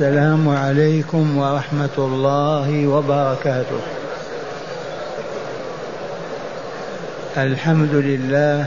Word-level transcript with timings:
السلام 0.00 0.48
عليكم 0.48 1.36
ورحمة 1.38 1.96
الله 1.98 2.86
وبركاته. 2.86 3.80
الحمد 7.36 7.94
لله 7.94 8.66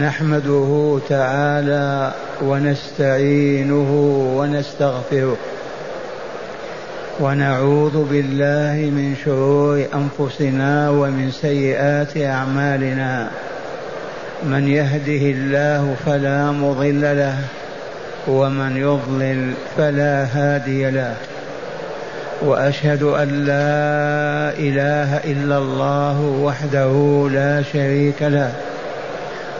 نحمده 0.00 0.98
تعالى 1.08 2.12
ونستعينه 2.42 3.90
ونستغفره 4.38 5.36
ونعوذ 7.20 8.04
بالله 8.10 8.76
من 8.90 9.14
شرور 9.24 9.86
أنفسنا 9.94 10.90
ومن 10.90 11.30
سيئات 11.30 12.16
أعمالنا. 12.16 13.30
من 14.42 14.68
يهده 14.68 15.24
الله 15.36 15.96
فلا 16.06 16.50
مضل 16.50 17.02
له 17.02 17.38
ومن 18.28 18.76
يضلل 18.76 19.52
فلا 19.76 20.26
هادي 20.32 20.90
له. 20.90 21.14
وأشهد 22.42 23.02
أن 23.02 23.28
لا 23.28 24.52
إله 24.58 25.16
إلا 25.16 25.58
الله 25.58 26.20
وحده 26.20 27.28
لا 27.32 27.62
شريك 27.72 28.22
له. 28.22 28.52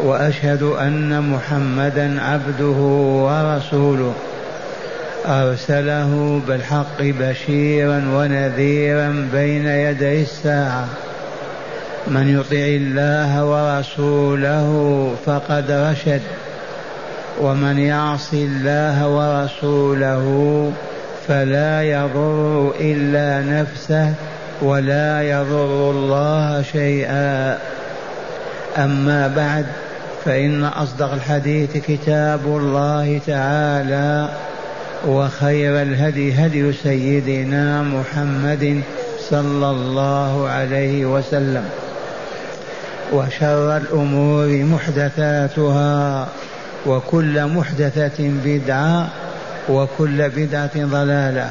وأشهد 0.05 0.63
أن 0.63 1.31
محمدا 1.31 2.23
عبده 2.23 2.81
ورسوله. 3.25 4.13
أرسله 5.27 6.41
بالحق 6.49 7.01
بشيرا 7.01 8.05
ونذيرا 8.15 9.29
بين 9.33 9.67
يدي 9.67 10.23
الساعة. 10.23 10.87
من 12.07 12.41
يطع 12.41 12.67
الله 12.67 13.45
ورسوله 13.45 15.15
فقد 15.27 15.71
رشد. 15.71 16.21
ومن 17.41 17.79
يعص 17.79 18.33
الله 18.33 19.09
ورسوله 19.09 20.27
فلا 21.29 21.83
يضر 21.83 22.73
إلا 22.81 23.61
نفسه 23.61 24.15
ولا 24.63 25.23
يضر 25.23 25.91
الله 25.91 26.63
شيئا. 26.63 27.59
أما 28.79 29.29
بعد 29.37 29.67
فإن 30.25 30.65
أصدق 30.65 31.13
الحديث 31.13 31.77
كتاب 31.77 32.41
الله 32.47 33.21
تعالى 33.27 34.29
وخير 35.07 35.83
الهدي 35.83 36.33
هدي 36.33 36.73
سيدنا 36.73 37.83
محمد 37.83 38.81
صلى 39.31 39.71
الله 39.71 40.49
عليه 40.49 41.07
وسلم 41.07 41.65
وشر 43.13 43.77
الأمور 43.77 44.47
محدثاتها. 44.47 46.29
وكل 46.87 47.47
محدثة 47.47 48.31
بدعة 48.45 49.09
وكل 49.69 50.29
بدعة 50.29 50.71
ضلالة. 50.77 51.51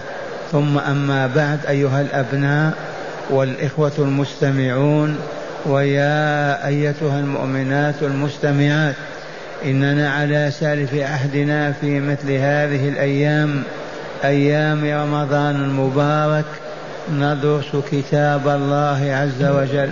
ثم 0.52 0.78
أما 0.78 1.28
بعد 1.28 1.59
أيها 1.70 2.02
الأبناء 2.02 2.73
والإخوة 3.30 3.92
المستمعون 3.99 5.17
ويا 5.66 6.67
أيتها 6.67 7.20
المؤمنات 7.20 7.95
المستمعات 8.02 8.95
إننا 9.66 10.11
على 10.11 10.52
سالف 10.60 10.93
عهدنا 10.93 11.71
في 11.71 11.99
مثل 11.99 12.32
هذه 12.32 12.89
الأيام 12.89 13.64
أيام 14.23 14.86
رمضان 14.86 15.55
المبارك 15.55 16.45
ندرس 17.14 17.76
كتاب 17.92 18.48
الله 18.48 19.11
عز 19.11 19.43
وجل. 19.43 19.89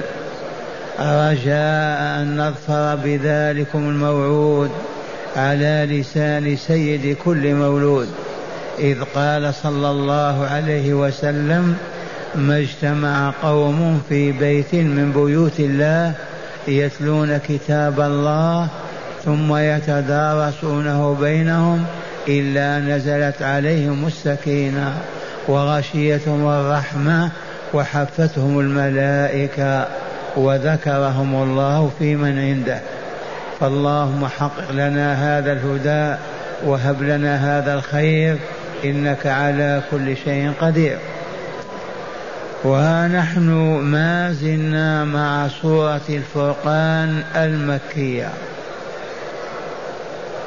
رجاء 1.00 2.22
أن 2.22 2.38
نظفر 2.38 2.96
بذلكم 3.04 3.90
الموعود. 3.90 4.72
على 5.36 5.88
لسان 5.90 6.56
سيد 6.56 7.18
كل 7.26 7.54
مولود 7.54 8.08
إذ 8.80 8.98
قال 9.16 9.54
صلى 9.54 9.90
الله 9.90 10.48
عليه 10.48 10.94
وسلم 10.94 11.78
ما 12.36 12.58
اجتمع 12.58 13.34
قوم 13.44 14.02
في 14.10 14.32
بيت 14.32 14.74
من 14.76 15.12
بيوت 15.12 15.60
الله 15.60 16.14
يتلون 16.68 17.38
كتاب 17.38 18.00
الله 18.00 18.68
ثم 19.26 19.56
يتدارسونه 19.56 21.18
بينهم 21.22 21.86
إلا 22.28 22.80
نزلت 22.80 23.42
عليهم 23.42 24.08
السكينة 24.08 24.94
وغشيتهم 25.48 26.48
الرحمة 26.48 27.30
وحفتهم 27.74 28.60
الملائكة 28.60 29.88
وذكرهم 30.38 31.44
الله 31.44 31.92
في 32.00 32.16
من 32.16 32.40
عنده. 32.40 32.80
فاللهم 33.60 34.28
حقق 34.28 34.72
لنا 34.72 35.38
هذا 35.38 35.52
الهدى 35.52 36.22
وهب 36.66 37.04
لنا 37.04 37.60
هذا 37.60 37.74
الخير 37.74 38.38
إنك 38.86 39.28
على 39.28 39.82
كل 39.92 40.18
شيء 40.18 40.52
قدير. 40.62 40.98
ونحن 42.64 43.50
ما 43.84 44.34
زلنا 44.34 45.06
مع 45.06 45.48
سورة 45.62 46.02
الفرقان 46.10 47.24
المكية. 47.36 48.30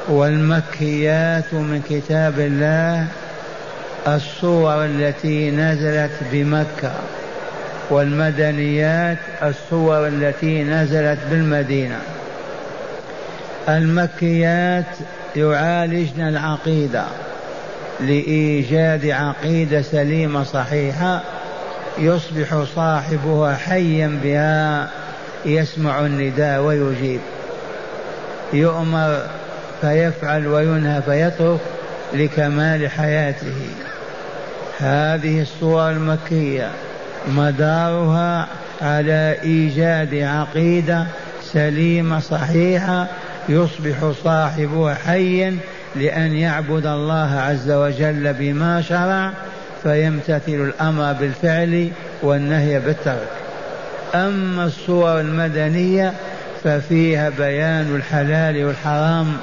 والمكيات 0.09 1.53
من 1.53 1.81
كتاب 1.89 2.39
الله 2.39 3.07
الصور 4.07 4.85
التي 4.85 5.51
نزلت 5.51 6.11
بمكة. 6.31 6.91
والمدنيات 7.89 9.17
الصور 9.43 10.07
التي 10.07 10.63
نزلت 10.63 11.19
بالمدينة. 11.31 11.99
المكيات 13.67 14.85
يعالجن 15.35 16.21
العقيدة 16.21 17.03
لإيجاد 17.99 19.05
عقيدة 19.05 19.81
سليمة 19.81 20.43
صحيحة 20.43 21.21
يصبح 21.97 22.63
صاحبها 22.75 23.55
حيا 23.55 24.19
بها 24.23 24.89
يسمع 25.45 26.05
النداء 26.05 26.61
ويجيب. 26.61 27.19
يؤمر 28.53 29.21
فيفعل 29.81 30.47
وينهى 30.47 31.01
فيترك 31.01 31.59
لكمال 32.13 32.91
حياته. 32.91 33.55
هذه 34.79 35.41
الصور 35.41 35.89
المكية 35.89 36.69
مدارها 37.27 38.47
على 38.81 39.35
إيجاد 39.43 40.15
عقيدة 40.15 41.05
سليمة 41.53 42.19
صحيحة 42.19 43.07
يصبح 43.49 44.11
صاحبها 44.23 44.93
حيا 44.93 45.57
لأن 45.95 46.33
يعبد 46.33 46.85
الله 46.85 47.39
عز 47.39 47.71
وجل 47.71 48.33
بما 48.33 48.81
شرع 48.81 49.31
فيمتثل 49.83 50.41
الأمر 50.47 51.13
بالفعل 51.13 51.89
والنهي 52.21 52.79
بالترك. 52.79 53.29
أما 54.15 54.65
الصور 54.65 55.19
المدنية 55.19 56.13
ففيها 56.63 57.29
بيان 57.29 57.95
الحلال 57.95 58.65
والحرام 58.65 59.37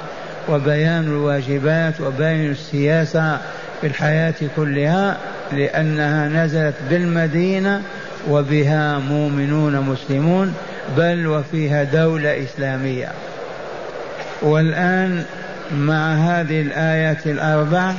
وبيان 0.49 1.03
الواجبات 1.03 2.01
وبيان 2.01 2.51
السياسة 2.51 3.37
في 3.81 3.87
الحياة 3.87 4.35
كلها 4.55 5.17
لأنها 5.51 6.27
نزلت 6.27 6.75
بالمدينة 6.89 7.81
وبها 8.29 8.99
مؤمنون 8.99 9.79
مسلمون 9.79 10.53
بل 10.97 11.27
وفيها 11.27 11.83
دولة 11.83 12.43
إسلامية. 12.43 13.09
والآن 14.41 15.23
مع 15.71 16.13
هذه 16.13 16.61
الآيات 16.61 17.27
الأربع 17.27 17.93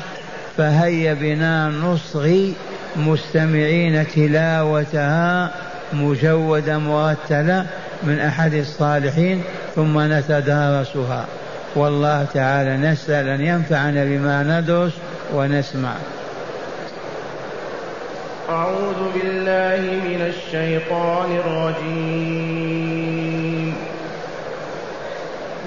فهيا 0.57 1.15
بنا 1.15 1.69
نصغي 1.69 2.55
مستمعين 2.97 4.07
تلاوتها 4.09 5.51
مجودة 5.93 6.79
مرتلة 6.79 7.67
من 8.03 8.19
أحد 8.19 8.55
الصالحين 8.55 9.43
ثم 9.77 10.01
نتدارسها. 10.01 11.27
والله 11.77 12.27
تعالى 12.35 12.77
نسأل 12.77 13.29
أن 13.29 13.41
ينفعنا 13.41 14.05
بما 14.05 14.43
ندرس 14.43 14.93
ونسمع. 15.35 15.95
أعوذ 18.49 19.13
بالله 19.15 19.81
من 20.09 20.33
الشيطان 20.33 21.37
الرجيم. 21.37 22.88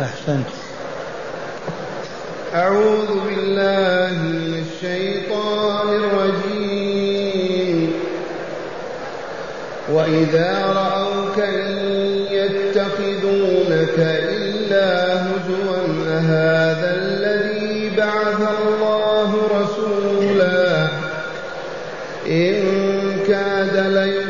أحسنت. 0.00 0.46
أعوذ 2.54 3.20
بالله 3.26 4.12
من 4.12 4.64
الشيطان 4.66 5.88
الرجيم. 5.88 7.92
وإذا 9.92 10.66
رأوك 10.66 11.38
إن 11.38 11.76
يتخذونك 12.30 13.98
إلا 13.98 15.14
هزوا 15.22 15.76
أهذا 16.08 16.90
الذي 17.02 17.90
بعث 17.96 18.40
الله 18.66 19.30
رسولا؟ 19.60 20.88
إن 22.26 22.54
كاد 23.28 23.76
ليضلنا 23.76 24.29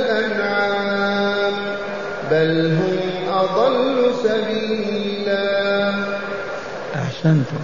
أحسنتم 7.21 7.57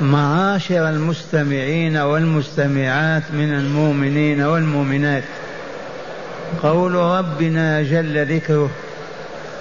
معاشر 0.00 0.88
المستمعين 0.88 1.96
والمستمعات 1.96 3.22
من 3.32 3.52
المؤمنين 3.54 4.42
والمؤمنات. 4.42 5.22
قول 6.62 6.94
ربنا 6.94 7.82
جل 7.82 8.36
ذكره 8.36 8.70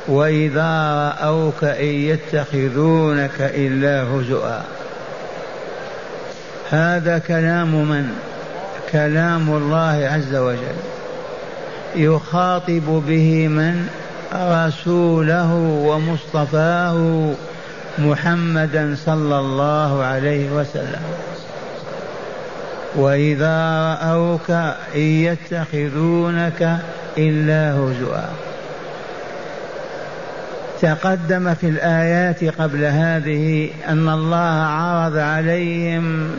وإذا 0.08 0.92
رأوك 1.22 1.64
إن 1.64 1.86
يتخذونك 1.86 3.36
إلا 3.40 4.04
هزؤا 4.04 4.62
هذا 6.70 7.18
كلام 7.18 7.90
من؟ 7.90 8.10
كلام 8.92 9.50
الله 9.50 10.10
عز 10.14 10.36
وجل. 10.36 10.80
يخاطب 11.96 13.04
به 13.08 13.48
من؟ 13.48 13.88
رسوله 14.34 15.54
ومصطفاه 15.86 17.32
محمدا 18.00 18.96
صلى 19.06 19.40
الله 19.40 20.04
عليه 20.04 20.52
وسلم. 20.52 21.02
وإذا 22.96 23.58
رأوك 24.02 24.50
إن 24.96 25.02
يتخذونك 25.02 26.78
إلا 27.18 27.74
هزؤا 27.74 28.30
تقدم 30.82 31.54
في 31.54 31.68
الآيات 31.70 32.44
قبل 32.44 32.84
هذه 32.84 33.70
أن 33.88 34.10
الله 34.10 34.66
عرض 34.66 35.18
عليهم 35.18 36.32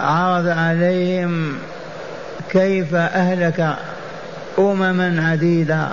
عرض 0.00 0.48
عليهم 0.48 1.58
كيف 2.50 2.94
أهلك 2.94 3.76
أمما 4.58 5.30
عديدة 5.30 5.88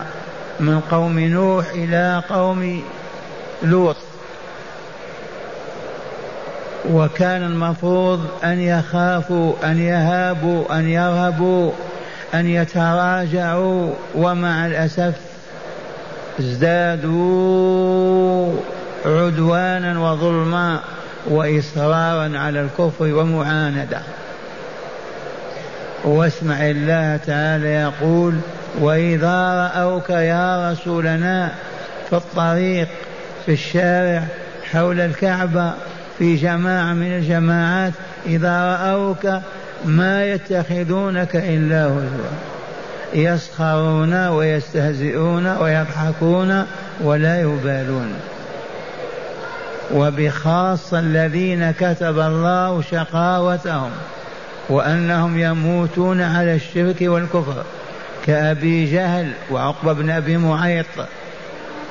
من 0.60 0.82
قوم 0.92 1.20
نوح 1.20 1.66
إلى 1.70 2.24
قوم 2.30 2.84
لوط. 3.64 3.96
وكان 6.92 7.44
المفروض 7.44 8.28
أن 8.44 8.60
يخافوا 8.60 9.54
أن 9.64 9.80
يهابوا 9.80 10.80
أن 10.80 10.90
يرهبوا 10.90 11.72
أن 12.34 12.48
يتراجعوا 12.48 13.94
ومع 14.16 14.66
الأسف 14.66 15.14
ازدادوا 16.40 17.76
عدوانا 19.06 20.00
وظلما 20.00 20.80
وإصرارا 21.28 22.38
على 22.38 22.62
الكفر 22.62 23.14
ومعاندة. 23.14 24.02
واسمع 26.04 26.56
الله 26.62 27.20
تعالى 27.26 27.68
يقول 27.68 28.34
وإذا 28.80 29.72
رأوك 29.76 30.10
يا 30.10 30.72
رسولنا 30.72 31.52
في 32.10 32.16
الطريق 32.16 32.88
في 33.46 33.52
الشارع 33.52 34.24
حول 34.72 35.00
الكعبة 35.00 35.74
في 36.18 36.36
جماعة 36.36 36.94
من 36.94 37.18
الجماعات 37.18 37.94
إذا 38.26 38.66
رأوك 38.66 39.42
ما 39.86 40.26
يتخذونك 40.26 41.36
إلا 41.36 41.86
هزوا. 41.86 42.36
يسخرون 43.14 44.28
ويستهزئون 44.28 45.48
ويضحكون 45.48 46.66
ولا 47.02 47.42
يبالون. 47.42 48.14
وبخاصة 49.94 51.00
الذين 51.00 51.72
كتب 51.72 52.20
الله 52.20 52.82
شقاوتهم 52.82 53.92
وأنهم 54.70 55.40
يموتون 55.40 56.22
على 56.22 56.56
الشرك 56.56 56.98
والكفر. 57.02 57.64
كأبي 58.26 58.86
جهل 58.92 59.32
وعقبة 59.52 59.94
بن 59.94 60.10
أبي 60.10 60.38
معيط 60.38 60.86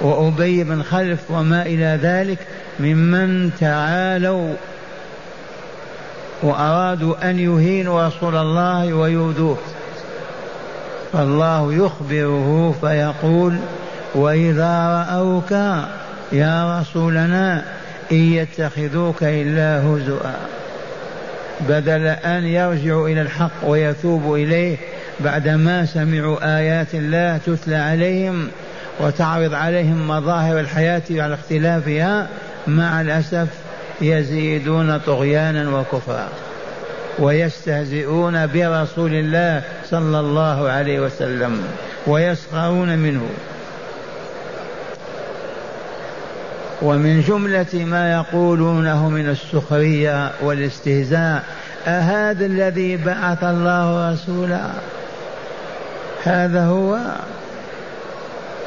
وأبي 0.01 0.65
بن 0.65 0.83
خلف 0.83 1.31
وما 1.31 1.63
إلى 1.63 1.99
ذلك 2.03 2.39
ممن 2.81 3.51
تعالوا 3.61 4.55
وأرادوا 6.43 7.31
أن 7.31 7.39
يهينوا 7.39 8.07
رسول 8.07 8.37
الله 8.37 8.95
ويؤذوه. 8.95 9.59
فالله 11.13 11.73
يخبره 11.73 12.75
فيقول 12.81 13.57
وإذا 14.15 15.05
رأوك 15.09 15.53
يا 16.33 16.81
رسولنا 16.81 17.65
إن 18.13 18.33
يتخذوك 18.33 19.23
إلا 19.23 19.83
هزؤا. 19.83 20.35
بدل 21.61 22.07
أن 22.07 22.45
يرجعوا 22.45 23.09
إلى 23.09 23.21
الحق 23.21 23.65
ويتوبوا 23.65 24.39
إليه 24.39 24.77
بعدما 25.21 25.87
سمعوا 25.87 26.59
آيات 26.59 26.95
الله 26.95 27.37
تتلى 27.47 27.77
عليهم 27.77 28.49
وتعرض 29.01 29.55
عليهم 29.55 30.09
مظاهر 30.09 30.61
الحياة 30.61 31.03
على 31.11 31.35
اختلافها 31.35 32.29
مع 32.67 33.01
الأسف 33.01 33.49
يزيدون 34.01 34.99
طغيانا 34.99 35.79
وكفرا 35.79 36.29
ويستهزئون 37.19 38.47
برسول 38.47 39.15
الله 39.15 39.63
صلى 39.91 40.21
الله 40.21 40.69
عليه 40.71 41.01
وسلم 41.01 41.63
ويسخرون 42.07 42.99
منه. 42.99 43.29
ومن 46.83 47.21
جملة 47.21 47.85
ما 47.85 48.13
يقولونه 48.13 49.09
من 49.09 49.29
السخرية 49.29 50.31
والاستهزاء 50.43 51.43
أهذا 51.87 52.47
الذي 52.47 52.97
بعث 52.97 53.45
الله 53.45 54.13
رسولا؟ 54.13 54.71
هذا 56.25 56.67
هو 56.67 56.99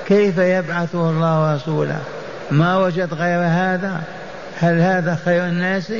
كيف 0.07 0.37
يبعثه 0.37 1.09
الله 1.09 1.55
رسولا 1.55 1.95
ما 2.51 2.77
وجد 2.77 3.13
غير 3.13 3.39
هذا؟ 3.39 4.01
هل 4.59 4.79
هذا 4.79 5.19
خير 5.25 5.45
الناس؟ 5.45 5.93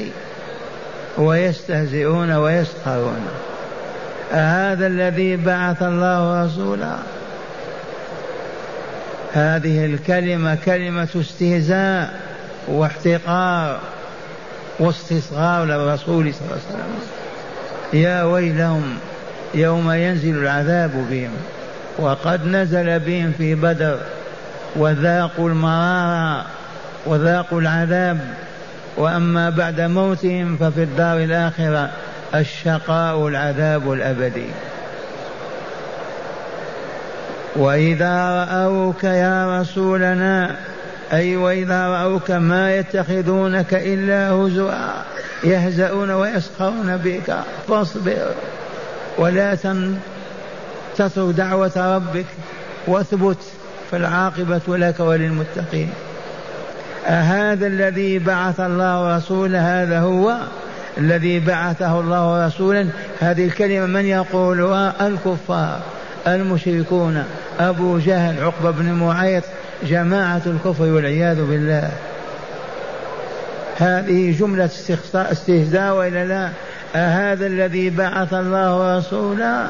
ويستهزئون 1.18 2.32
ويسخرون. 2.32 3.28
أهذا 4.34 4.88
الذي 4.88 5.36
بعث 5.36 5.84
الله 5.84 6.46
رسولا 6.46 6.96
هذه 9.34 9.86
الكلمة 9.86 10.58
كلمة 10.66 11.08
استهزاء 11.16 12.20
واحتقار 12.68 13.80
واستصغار 14.80 15.66
للرسول 15.66 16.34
صلى 16.34 16.42
الله 16.42 16.60
عليه 16.70 16.70
وسلم. 16.70 17.00
يا 17.94 18.24
ويلهم 18.24 18.98
يوم 19.54 19.92
ينزل 19.92 20.38
العذاب 20.38 20.92
بهم 21.10 21.32
وقد 21.98 22.46
نزل 22.46 23.00
بهم 23.00 23.32
في 23.38 23.56
بدر 23.56 24.00
وذاقوا 24.76 25.50
المرارة 25.50 26.46
وذاقوا 27.06 27.62
العذاب. 27.62 28.20
وأما 28.98 29.50
بعد 29.50 29.82
موتهم 29.82 30.58
ففي 30.58 30.84
الدار 30.84 31.18
الآخرة 31.18 31.90
الشقاء 32.36 33.28
العذاب 33.28 33.92
الأبدي. 33.94 34.48
وإذا 37.56 38.46
رأوك 38.46 39.04
يا 39.04 39.62
رسولنا 39.62 40.56
أي 41.14 41.36
وإذا 41.36 41.88
رأوك 41.88 42.32
ما 42.32 42.76
يتخذونك 42.76 43.74
إلا 43.74 44.30
هزوا 44.32 44.72
يهزؤون 45.44 46.12
ويسخرون 46.12 46.98
بك 46.98 47.36
فاصبر. 47.68 48.34
ولا 49.18 49.56
تترك 50.96 51.36
دعوة 51.36 51.96
ربك 51.96 52.26
واثبت 52.88 53.38
فالعاقبة 53.92 54.62
لك 54.68 55.00
وللمتقين. 55.00 55.90
أهذا 57.06 57.68
الذي 57.68 58.20
بعث 58.20 58.60
الله 58.60 59.18
رسوله 59.18 59.84
هذا 59.84 60.00
هو 60.00 60.38
الذي 60.98 61.40
بعثه 61.40 62.00
الله 62.00 62.48
رسولا. 62.48 62.88
هذه 63.20 63.46
الكلمة 63.46 63.86
من 63.86 64.06
يقولها؟ 64.06 65.08
الكفار 65.08 65.80
المشركون 66.28 67.24
أبو 67.60 68.00
جهل 68.00 68.44
عقبة 68.44 68.72
بن 68.72 68.94
معيط 68.94 69.44
جماعة 69.84 70.42
الكفر 70.46 70.84
والعياذ 70.84 71.46
بالله. 71.46 71.92
هذه 73.78 74.40
جملة 74.40 74.70
استهزاء 75.16 75.96
وإلا 75.96 76.26
لا؟ 76.26 76.50
أهذا 76.98 77.48
الذي 77.48 77.90
بعث 77.90 78.34
الله 78.34 78.98
رسولا؟ 78.98 79.68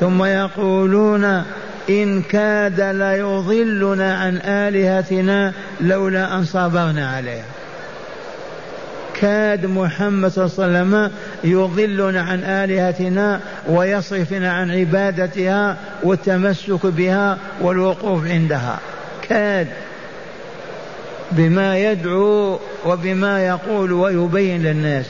ثم 0.00 0.24
يقولون 0.24 1.42
إن 1.90 2.22
كاد 2.22 2.80
ليضلنا 2.80 4.16
عن 4.16 4.36
آلهتنا 4.36 5.52
لولا 5.80 6.34
أن 6.34 6.44
صبرنا 6.44 7.10
عليها. 7.10 7.44
كاد 9.20 9.66
محمد 9.66 10.30
صلى 10.30 10.44
الله 10.44 10.58
عليه 10.58 10.68
وسلم 10.68 11.10
يضلنا 11.44 12.20
عن 12.20 12.44
آلهتنا 12.44 13.40
ويصرفنا 13.68 14.52
عن 14.52 14.70
عبادتها 14.70 15.76
والتمسك 16.02 16.86
بها 16.86 17.38
والوقوف 17.60 18.26
عندها. 18.26 18.78
كاد 19.28 19.68
بما 21.32 21.78
يدعو 21.78 22.58
وبما 22.86 23.46
يقول 23.46 23.92
ويبين 23.92 24.62
للناس. 24.62 25.06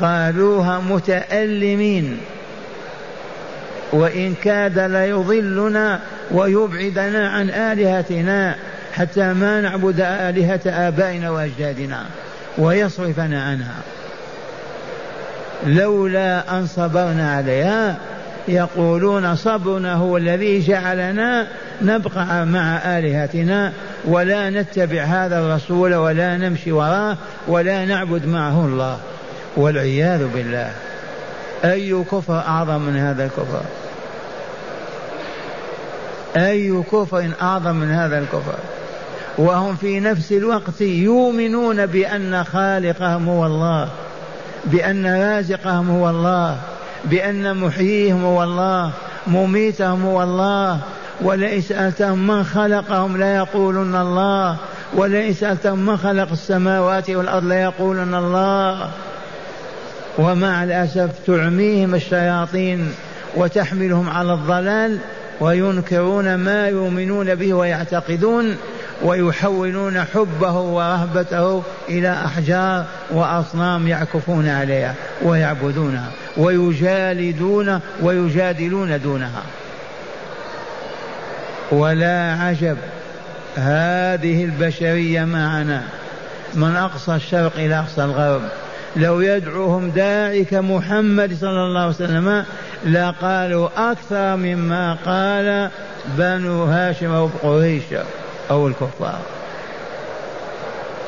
قالوها 0.00 0.80
متألمين. 0.80 2.18
وإن 3.92 4.34
كاد 4.34 4.78
ليضلنا 4.78 6.00
ويبعدنا 6.30 7.28
عن 7.28 7.50
آلهتنا 7.50 8.56
حتى 8.92 9.32
ما 9.32 9.60
نعبد 9.60 10.00
آلهة 10.00 10.60
آبائنا 10.66 11.30
وأجدادنا 11.30 12.04
ويصرفنا 12.58 13.42
عنها. 13.44 13.76
لولا 15.66 16.58
أن 16.58 16.66
صبرنا 16.66 17.34
عليها 17.36 17.96
يقولون 18.48 19.36
صبرنا 19.36 19.94
هو 19.94 20.16
الذي 20.16 20.60
جعلنا 20.60 21.46
نبقى 21.82 22.46
مع 22.46 22.76
آلهتنا 22.98 23.72
ولا 24.04 24.50
نتبع 24.50 25.02
هذا 25.02 25.38
الرسول 25.38 25.94
ولا 25.94 26.36
نمشي 26.36 26.72
وراه 26.72 27.16
ولا 27.48 27.84
نعبد 27.84 28.26
معه 28.26 28.64
الله. 28.64 28.98
والعياذ 29.56 30.26
بالله. 30.26 30.70
أي 31.64 32.04
كفر 32.12 32.38
أعظم 32.38 32.80
من 32.80 32.96
هذا 32.96 33.24
الكفر؟ 33.24 33.62
أي 36.36 36.82
كفر 36.92 37.30
أعظم 37.42 37.76
من 37.76 37.90
هذا 37.90 38.18
الكفر؟ 38.18 38.54
وهم 39.38 39.76
في 39.76 40.00
نفس 40.00 40.32
الوقت 40.32 40.80
يؤمنون 40.80 41.86
بأن 41.86 42.44
خالقهم 42.44 43.28
هو 43.28 43.46
الله 43.46 43.88
بأن 44.64 45.06
رازقهم 45.06 45.90
هو 45.90 46.10
الله 46.10 46.56
بأن 47.04 47.56
محييهم 47.56 48.24
هو 48.24 48.42
الله 48.42 48.90
مميتهم 49.26 50.04
هو 50.06 50.22
الله. 50.22 50.78
ولئن 51.22 51.60
سألتهم 51.60 52.26
من 52.26 52.44
خلقهم 52.44 53.16
ليقولن 53.16 53.96
الله 53.96 54.56
ولئن 54.94 55.34
سألتهم 55.34 55.86
من 55.86 55.96
خلق 55.96 56.30
السماوات 56.32 57.10
والأرض 57.10 57.44
ليقولن 57.44 58.14
الله. 58.14 58.90
ومع 60.18 60.64
الأسف 60.64 61.10
تعميهم 61.26 61.94
الشياطين 61.94 62.92
وتحملهم 63.36 64.10
على 64.10 64.32
الضلال 64.32 64.98
وينكرون 65.40 66.34
ما 66.34 66.68
يؤمنون 66.68 67.34
به 67.34 67.54
ويعتقدون 67.54 68.56
ويحولون 69.02 70.04
حبه 70.04 70.52
ورهبته 70.52 71.62
إلى 71.88 72.12
أحجار 72.12 72.84
وأصنام 73.10 73.88
يعكفون 73.88 74.48
عليها 74.48 74.94
ويعبدونها 75.22 76.10
ويجالدون 76.36 77.80
ويجادلون 78.02 79.00
دونها. 79.00 79.42
ولا 81.72 82.36
عجب 82.40 82.76
هذه 83.56 84.44
البشرية 84.44 85.24
معنا. 85.24 85.82
من 86.54 86.76
أقصى 86.76 87.14
الشرق 87.14 87.52
إلى 87.56 87.78
أقصى 87.78 88.04
الغرب. 88.04 88.42
لو 88.96 89.20
يدعوهم 89.20 89.90
داعي 89.90 90.44
كمحمد 90.44 91.36
صلى 91.40 91.50
الله 91.50 91.80
عليه 91.80 91.88
وسلم 91.88 92.44
لقالوا 92.86 93.68
أكثر 93.76 94.36
مما 94.36 94.96
قال 95.06 95.70
بنو 96.18 96.64
هاشم 96.64 97.12
أو 97.12 97.30
قريش 97.42 97.82
أو 98.50 98.68
الكفار. 98.68 99.18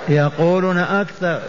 يقولون 0.09 0.79
أكثر. 0.79 1.41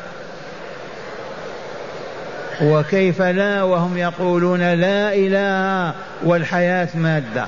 وكيف 2.62 3.22
لا 3.22 3.64
وهم 3.64 3.98
يقولون 3.98 4.74
لا 4.74 5.14
إله 5.14 5.94
والحياة 6.24 6.88
مادة. 6.96 7.46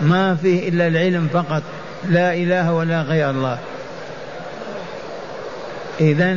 ما 0.00 0.34
فيه 0.34 0.68
إلا 0.68 0.86
العلم 0.86 1.28
فقط. 1.32 1.62
لا 2.08 2.34
إله 2.34 2.72
ولا 2.72 3.02
غير 3.02 3.30
الله. 3.30 3.58
إذا 6.00 6.36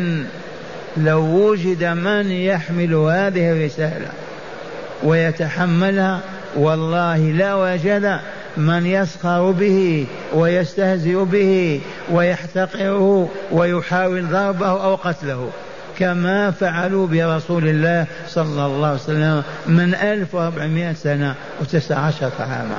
لو 0.97 1.19
وجد 1.19 1.83
من 1.83 2.31
يحمل 2.31 2.93
هذه 2.93 3.51
الرسالة 3.51 4.07
ويتحملها 5.03 6.19
والله 6.55 7.17
لا 7.17 7.55
وجد 7.55 8.19
من 8.57 8.85
يسخر 8.85 9.51
به 9.51 10.07
ويستهزئ 10.33 11.23
به 11.23 11.81
ويحتقره 12.11 13.29
ويحاول 13.51 14.27
ضربه 14.27 14.67
أو 14.67 14.95
قتله. 14.95 15.49
كما 15.99 16.51
فعلوا 16.51 17.07
برسول 17.07 17.67
الله 17.67 18.05
صلى 18.27 18.65
الله 18.65 18.87
عليه 18.87 18.95
وسلم 18.95 19.43
من 19.67 19.95
1400 19.95 20.93
سنة 20.93 21.35
وتسع 21.61 21.99
عشرة 21.99 22.33
عاما. 22.39 22.77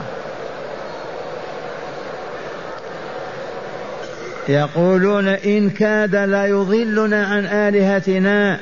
يقولون 4.49 5.29
إن 5.29 5.71
كاد 5.71 6.17
لا 6.17 6.47
يضلنا 6.47 7.27
عن 7.27 7.47
آلهتنا 7.47 8.59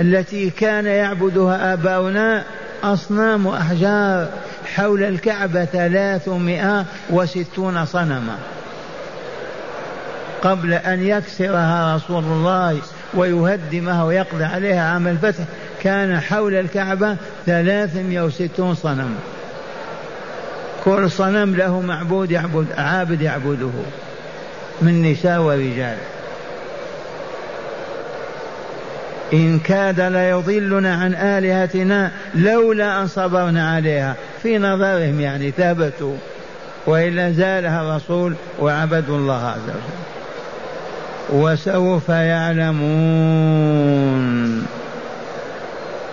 التي 0.00 0.50
كان 0.50 0.86
يعبدها 0.86 1.72
آباؤنا 1.72 2.44
أصنام 2.82 3.48
أحجار 3.48 4.28
حول 4.74 5.02
الكعبة 5.02 5.64
ثلاثمائة 5.64 6.84
وستون 7.10 7.84
صنما 7.84 8.38
قبل 10.42 10.72
أن 10.72 11.02
يكسرها 11.02 11.96
رسول 11.96 12.24
الله 12.24 12.78
ويهدمها 13.14 14.04
ويقضي 14.04 14.44
عليها 14.44 14.92
عام 14.92 15.08
الفتح 15.08 15.44
كان 15.82 16.20
حول 16.20 16.54
الكعبة 16.54 17.16
ثلاثمائة 17.46 18.20
وستون 18.20 18.74
صنم 18.74 19.14
كل 20.84 21.10
صنم 21.10 21.54
له 21.56 21.80
معبود 21.80 22.30
يعبد 22.30 22.66
عابد 22.76 23.22
يعبده. 23.22 23.70
من 24.80 25.12
نساء 25.12 25.40
ورجال. 25.40 25.96
إن 29.32 29.58
كاد 29.58 30.00
ليضلنا 30.00 30.94
عن 30.94 31.14
آلهتنا 31.14 32.10
لولا 32.34 33.02
أن 33.02 33.06
صبرنا 33.06 33.74
عليها. 33.74 34.16
في 34.42 34.58
نظرهم 34.58 35.20
يعني 35.20 35.50
ثبتوا 35.50 36.16
وإلا 36.86 37.30
زالها 37.30 37.82
الرسول 37.82 38.34
وعبدوا 38.60 39.16
الله 39.16 39.46
عز 39.46 39.68
وجل. 39.68 40.02
وسوف 41.42 42.08
يعلمون. 42.08 42.82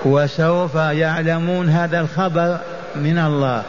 وسوف 0.06 0.76
يعلمون 0.76 1.70
هذا 1.70 2.00
الخبر 2.00 2.58
من 2.96 3.18
الله. 3.18 3.64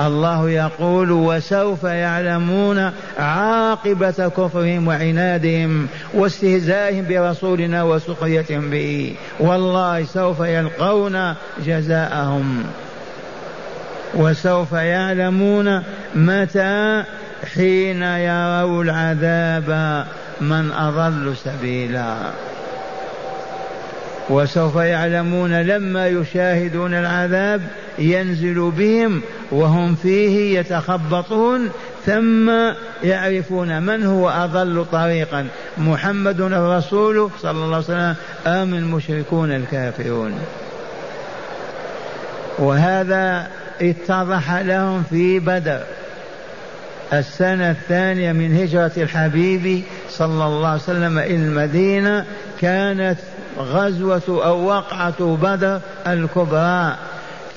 الله 0.00 0.50
يقول 0.50 1.10
وسوف 1.10 1.84
يعلمون 1.84 2.90
عاقبة 3.18 4.10
كفرهم 4.10 4.88
وعنادهم 4.88 5.88
واستهزائهم 6.14 7.06
برسولنا 7.08 7.82
وسخريتهم 7.82 8.70
به. 8.70 9.14
والله 9.40 10.04
سوف 10.04 10.40
يلقون 10.40 11.34
جزاءهم. 11.66 12.64
وسوف 14.14 14.72
يعلمون 14.72 15.82
متى 16.14 17.04
حين 17.54 18.02
يروا 18.02 18.84
العذاب 18.84 20.04
من 20.40 20.72
أضل 20.72 21.36
سبيلا. 21.36 22.16
وسوف 24.30 24.76
يعلمون 24.76 25.62
لما 25.62 26.06
يشاهدون 26.06 26.94
العذاب 26.94 27.60
ينزل 27.98 28.70
بهم 28.70 29.20
وهم 29.50 29.94
فيه 29.94 30.58
يتخبطون 30.58 31.68
ثم 32.06 32.50
يعرفون 33.04 33.82
من 33.82 34.06
هو 34.06 34.28
أضل 34.28 34.86
طريقا 34.92 35.46
محمد 35.78 36.40
الرسول 36.40 37.30
صلى 37.42 37.50
الله 37.50 37.66
عليه 37.66 37.76
وسلم 37.76 38.14
أم 38.46 38.74
المشركون 38.74 39.52
الكافرون. 39.52 40.32
وهذا 42.58 43.46
اتضح 43.80 44.52
لهم 44.52 45.02
في 45.10 45.38
بدر 45.38 45.80
السنة 47.12 47.70
الثانية 47.70 48.32
من 48.32 48.56
هجرة 48.56 48.92
الحبيب 48.96 49.82
صلى 50.10 50.44
الله 50.46 50.68
عليه 50.68 50.82
وسلم 50.82 51.18
إلى 51.18 51.34
المدينة 51.36 52.24
كانت 52.60 53.18
غزوة 53.58 54.22
أو 54.28 54.66
وقعة 54.66 55.36
بدر 55.42 55.80
الكبرى 56.06 56.96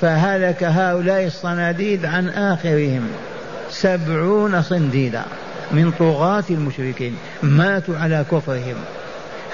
فهلك 0.02 0.64
هؤلاء 0.64 1.26
الصناديد 1.26 2.06
عن 2.06 2.30
آخرهم 2.30 3.08
سبعون 3.70 4.62
صنديدا 4.62 5.24
من 5.72 5.92
طغاة 5.92 6.44
المشركين 6.50 7.16
ماتوا 7.44 7.98
على 7.98 8.26
كفرهم. 8.32 8.76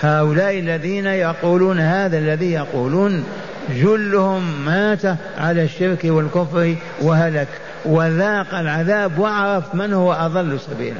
هؤلاء 0.02 0.60
الذين 0.60 1.06
يقولون 1.06 1.80
هذا 1.80 2.18
الذي 2.18 2.52
يقولون 2.52 3.24
جلهم 3.70 4.66
مات 4.66 5.06
على 5.38 5.64
الشرك 5.64 6.00
والكفر 6.04 6.76
وهلك 7.02 7.48
وذاق 7.86 8.56
العذاب 8.56 9.20
وعرف 9.20 9.76
من 9.76 9.94
هو 9.94 10.14
أضل 10.14 10.60
سبيلا. 10.60 11.00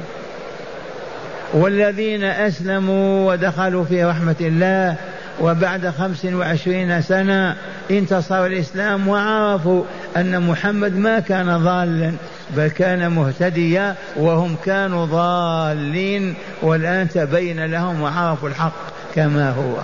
والذين 1.52 2.24
أسلموا 2.24 3.32
ودخلوا 3.32 3.84
في 3.84 4.04
رحمة 4.04 4.36
الله 4.40 4.96
وبعد 5.40 5.88
خمس 5.98 6.24
وعشرين 6.24 7.02
سنة 7.02 7.56
انتصر 7.90 8.46
الإسلام 8.46 9.08
وعرفوا 9.08 9.84
أن 10.16 10.42
محمد 10.42 10.96
ما 10.96 11.20
كان 11.20 11.58
ضالا 11.64 12.12
بل 12.56 12.68
كان 12.68 13.10
مهتديا 13.10 13.94
وهم 14.16 14.56
كانوا 14.64 15.06
ضالين 15.06 16.34
والآن 16.62 17.08
تبين 17.08 17.64
لهم 17.64 18.02
وعرفوا 18.02 18.48
الحق 18.48 18.72
كما 19.14 19.50
هو. 19.50 19.76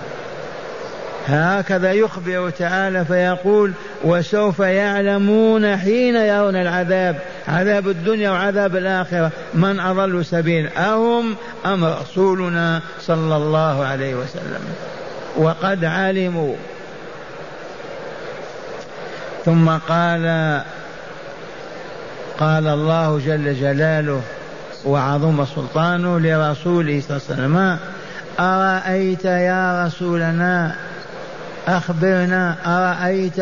هكذا 1.27 1.91
يخبر 1.91 2.49
تعالى 2.49 3.05
فيقول 3.05 3.73
وسوف 4.03 4.59
يعلمون 4.59 5.77
حين 5.77 6.15
يرون 6.15 6.55
العذاب 6.55 7.19
عذاب 7.47 7.87
الدنيا 7.87 8.31
وعذاب 8.31 8.75
الآخرة 8.75 9.31
من 9.53 9.79
أضل 9.79 10.25
سبيل 10.25 10.67
أهم 10.67 11.35
أم 11.65 11.85
رسولنا 11.85 12.81
صلى 13.01 13.35
الله 13.35 13.85
عليه 13.85 14.15
وسلم؟ 14.15 14.61
وقد 15.37 15.85
علموا. 15.85 16.55
ثم 19.45 19.69
قال 19.69 20.61
قال 22.39 22.67
الله 22.67 23.19
جل 23.25 23.55
جلاله 23.55 24.21
وعظم 24.85 25.45
سلطانه 25.45 26.19
لرسوله 26.19 27.01
صلى 27.01 27.17
الله 27.17 27.23
عليه 27.29 27.33
وسلم 27.33 27.77
أرأيت 28.39 29.25
يا 29.25 29.85
رسولنا؟ 29.85 30.75
أخبرنا 31.67 32.55
أرأيت 32.65 33.39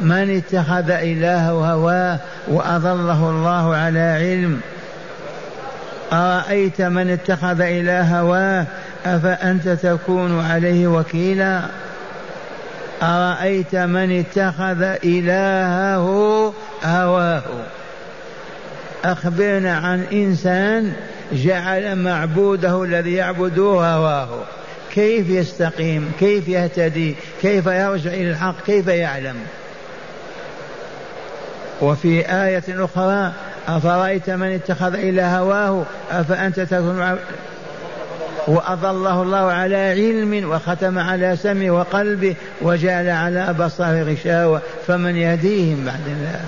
من 0.00 0.36
اتخذ 0.36 0.90
إلهه 0.90 1.72
هواه 1.72 2.18
وأضله 2.48 3.30
الله 3.30 3.76
على 3.76 4.00
علم؟ 4.00 4.60
أرأيت 6.12 6.80
من 6.80 7.10
اتخذ 7.10 7.60
إله 7.60 8.20
هواه 8.20 8.66
أفأنت 9.06 9.68
تكون 9.68 10.40
عليه 10.40 10.86
وكيلا؟ 10.86 11.62
أرأيت 13.02 13.74
من 13.76 14.18
اتخذ 14.18 14.82
إلهه 15.04 16.54
هواه؟ 16.84 17.42
أخبرنا 19.04 19.76
عن 19.76 20.04
إنسان 20.12 20.92
جعل 21.32 21.96
معبوده 21.96 22.82
الذي 22.84 23.14
يعبده 23.14 23.62
هواه. 23.62 24.28
كيف 24.94 25.28
يستقيم؟ 25.28 26.12
كيف 26.20 26.48
يهتدي؟ 26.48 27.14
كيف 27.42 27.66
يرجع 27.66 28.10
إلى 28.10 28.30
الحق؟ 28.30 28.54
كيف 28.66 28.86
يعلم؟ 28.86 29.36
وفي 31.80 32.20
آية 32.20 32.64
أخرى 32.68 33.32
أفرأيت 33.68 34.30
من 34.30 34.54
اتخذ 34.54 34.94
إلى 34.94 35.22
هواه؟ 35.22 35.84
أفأنت 36.10 36.60
تكون 36.60 37.18
وأضله 38.46 39.22
الله 39.22 39.52
على 39.52 39.76
علم 39.76 40.50
وختم 40.50 40.98
على 40.98 41.36
سمع 41.36 41.72
وقلبه 41.72 42.34
وجعل 42.62 43.08
على 43.08 43.54
بصره 43.58 44.02
غشاوة 44.02 44.60
فمن 44.86 45.16
يهديهم 45.16 45.84
بعد 45.84 46.06
الله. 46.06 46.40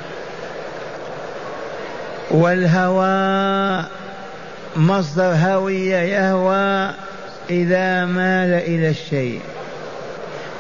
والهوى 2.31 3.85
مصدر 4.77 5.35
هوية 5.35 5.97
يهوى 5.97 6.91
إذا 7.51 8.05
مال 8.05 8.53
إلى 8.55 8.89
الشيء. 8.89 9.41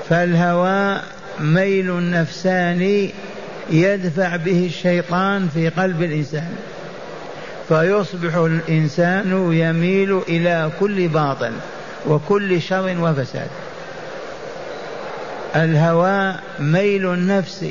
فالهوى 0.08 1.00
ميل 1.40 2.10
نفساني 2.10 3.14
يدفع 3.70 4.37
به 4.37 4.66
الشيطان 4.66 5.48
في 5.54 5.68
قلب 5.68 6.02
الإنسان. 6.02 6.56
فيصبح 7.68 8.35
الإنسان 8.35 9.53
يميل 9.53 10.18
إلى 10.29 10.70
كل 10.81 11.09
باطل 11.09 11.53
وكل 12.07 12.62
شر 12.62 12.96
وفساد. 13.00 13.48
الهوى 15.57 16.35
ميل 16.61 17.12
النفس 17.12 17.66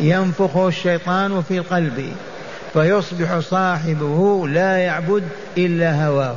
ينفخه 0.00 0.68
الشيطان 0.68 1.42
في 1.42 1.58
القلب 1.58 2.12
فيصبح 2.72 3.38
صاحبه 3.38 4.48
لا 4.48 4.78
يعبد 4.78 5.22
إلا 5.58 6.06
هواه. 6.06 6.36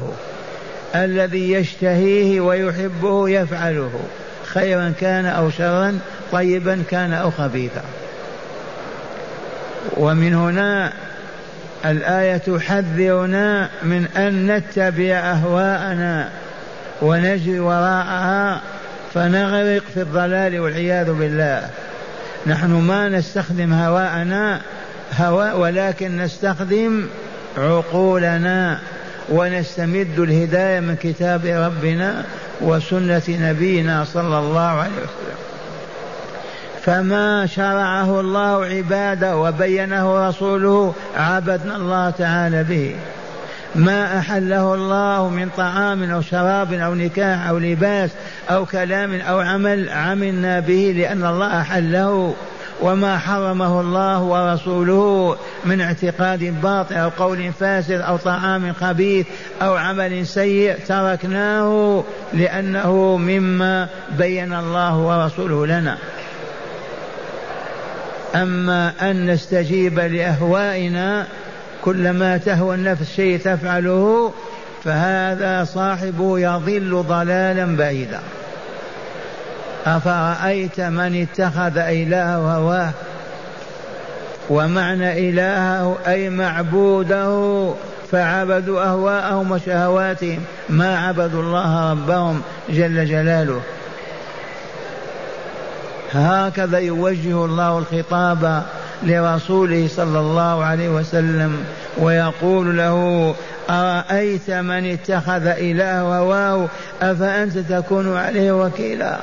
الذي 0.96 1.52
يشتهيه 1.52 2.42
ويحبه 2.42 3.30
يفعله 3.30 4.00
خيرا 4.46 4.94
كان 5.00 5.26
أو 5.26 5.50
شرا 5.50 6.00
طيبا 6.32 6.84
كان 6.90 7.14
أو 7.14 7.32
خبيثا. 7.32 7.84
ومن 9.98 10.34
هنا 10.34 10.94
الآية 11.86 12.38
تحذرنا 12.38 13.70
من 13.84 14.08
أن 14.18 14.48
نتبع 14.48 15.14
أهواءنا 15.14 16.30
ونجري 17.02 17.60
وراءها 17.60 18.62
فنغرق 19.14 19.84
في 19.94 20.02
الضلال 20.02 20.60
والعياذ 20.60 21.14
بالله. 21.14 21.70
نحن 22.48 22.72
ما 22.72 23.10
نستخدم 23.10 23.74
هواءنا 23.74 24.62
هواء 25.18 25.60
ولكن 25.60 26.18
نستخدم 26.18 27.08
عقولنا 27.58 28.80
ونستمد 29.30 30.20
الهداية 30.20 30.80
من 30.80 30.96
كتاب 30.96 31.46
ربنا 31.46 32.24
وسنة 32.62 33.24
نبينا 33.30 34.06
صلى 34.14 34.40
الله 34.40 34.62
عليه 34.62 34.92
وسلم. 34.92 35.38
فما 36.86 37.46
شرعه 37.46 38.20
الله 38.20 38.66
عباده 38.66 39.38
وبينه 39.38 40.28
رسوله 40.30 40.94
عبدنا 41.18 41.76
الله 41.76 42.10
تعالى 42.10 42.64
به. 42.64 42.96
ما 43.76 44.20
أحله 44.20 44.74
الله 44.74 45.30
من 45.30 45.50
طعام 45.58 46.12
أو 46.12 46.22
شراب 46.22 46.74
أو 46.74 46.96
نكاح 46.96 47.48
أو 47.48 47.58
لباس 47.58 48.10
أو 48.50 48.66
كلام 48.66 49.22
أو 49.22 49.40
عمل 49.40 49.90
عملنا 49.90 50.60
به 50.60 50.94
لأن 50.98 51.26
الله 51.26 51.62
أحله. 51.62 52.34
وما 52.82 53.18
حرمه 53.18 53.82
الله 53.82 54.22
ورسوله 54.22 55.38
من 55.66 55.82
اعتقاد 55.82 56.62
باطل 56.62 56.96
أو 56.96 57.10
قول 57.10 57.52
فاسد 57.60 58.02
أو 58.02 58.18
طعام 58.18 58.74
خبيث 58.74 59.26
أو 59.62 59.76
عمل 59.76 60.28
سيء 60.28 60.76
تركناه 60.88 62.04
لأنه 62.34 63.18
مما 63.18 63.88
بين 64.18 64.54
الله 64.54 64.98
ورسوله 64.98 65.66
لنا. 65.66 65.98
أما 68.36 68.94
أن 69.02 69.32
نستجيب 69.32 70.00
لأهوائنا 70.00 71.26
كلما 71.82 72.38
تهوى 72.38 72.76
النفس 72.76 73.16
شيء 73.16 73.40
تفعله 73.40 74.34
فهذا 74.84 75.64
صاحبه 75.64 76.40
يضل 76.40 77.06
ضلالا 77.08 77.76
بعيدا. 77.76 78.20
أفرأيت 79.86 80.80
من 80.82 81.22
اتخذ 81.22 81.78
إلهه 81.78 82.36
هواه؟ 82.36 82.92
ومعنى 84.50 85.30
إلهه 85.30 85.98
أي 86.08 86.30
معبوده؟ 86.30 87.74
فعبدوا 88.12 88.84
أهواءهم 88.84 89.52
وشهواتهم. 89.52 90.40
ما 90.70 91.00
عبدوا 91.00 91.42
الله 91.42 91.92
ربهم 91.92 92.42
جل 92.70 93.06
جلاله. 93.06 93.62
هكذا 96.16 96.78
يوجه 96.80 97.46
الله 97.46 97.78
الخطاب 97.78 98.64
لرسوله 99.04 99.88
صلى 99.88 100.20
الله 100.20 100.64
عليه 100.64 100.90
وسلم 100.90 101.58
ويقول 101.98 102.78
له 102.78 103.36
أرأيت 103.70 104.50
من 104.50 104.92
اتخذ 104.92 105.48
إله 105.48 106.02
هواه 106.02 106.68
أفأنت 107.02 107.58
تكون 107.58 108.18
عليه 108.18 108.52
وكيلا؟ 108.52 109.20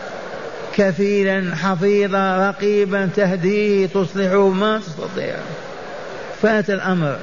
كفيلا 0.77 1.57
حفيظا 1.57 2.49
رقيبا 2.49 3.09
تهديه 3.17 3.87
تصلحه؟ 3.87 4.49
ما 4.49 4.79
تستطيع. 4.79 5.35
فات 6.43 6.71
الأمر. 6.71 7.17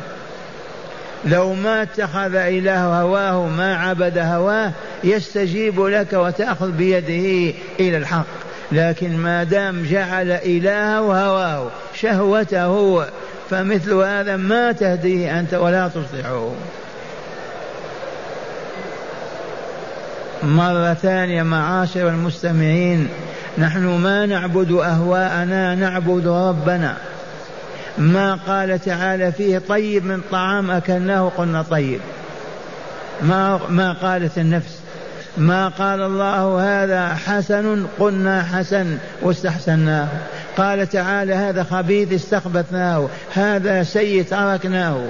لو 1.26 1.54
ما 1.54 1.82
اتخذ 1.82 2.36
إله 2.36 2.86
هواه 3.02 3.48
ما 3.48 3.76
عبد 3.76 4.18
هواه 4.18 4.72
يستجيب 5.04 5.82
لك 5.82 6.14
وتأخذ 6.14 6.72
بيده 6.72 7.54
إلى 7.80 7.98
الحق. 7.98 8.39
لكن 8.72 9.18
ما 9.18 9.44
دام 9.44 9.84
جعل 9.84 10.32
إلهه 10.32 11.00
هواه 11.00 11.68
شهوته 11.96 13.06
فمثل 13.50 13.94
هذا 13.94 14.38
ما 14.38 14.72
تهديه 14.72 15.40
أنت 15.40 15.54
ولا 15.54 15.88
تصلحه. 15.88 16.52
مرة 20.44 20.94
ثانية 20.94 21.44
معاشر 21.44 22.10
المستمعين 22.10 23.08
نحن 23.58 23.86
ما 23.86 24.26
نعبد 24.26 24.72
أهواءنا 24.72 25.76
نعبد 25.76 26.28
ربنا. 26.28 26.98
ما 27.98 28.40
قال 28.48 28.80
تعالى 28.80 29.32
فيه 29.32 29.62
طيب 29.70 30.06
من 30.06 30.22
طعام 30.32 30.72
أكلناه 30.72 31.32
قلنا 31.38 31.62
طيب. 31.62 32.00
ما 33.22 33.60
ما 33.70 33.94
قالت 33.94 34.38
النفس. 34.38 34.79
ما 35.40 35.68
قال 35.68 36.02
الله 36.02 36.84
هذا 36.84 37.14
حسن 37.14 37.86
قلنا 38.00 38.44
حسن 38.44 38.98
واستحسناه. 39.22 40.08
قال 40.58 40.90
تعالى 40.90 41.34
هذا 41.34 41.64
خبيث 41.64 42.14
استخبثناه 42.14 43.10
هذا 43.34 43.84
سيء 43.84 44.24
تركناه. 44.24 45.02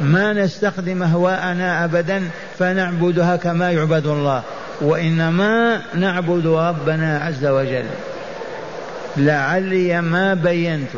ما 0.00 0.32
نستخدم 0.32 1.02
اهواءنا 1.02 1.84
ابدا 1.84 2.22
فنعبدها 2.58 3.36
كما 3.36 3.70
يعبد 3.70 4.06
الله. 4.06 4.42
وإنما 4.80 5.80
نعبد 5.94 6.46
ربنا 6.46 7.18
عز 7.18 7.46
وجل. 7.46 7.84
لعلي 9.16 10.00
ما 10.00 10.34
بينت. 10.34 10.90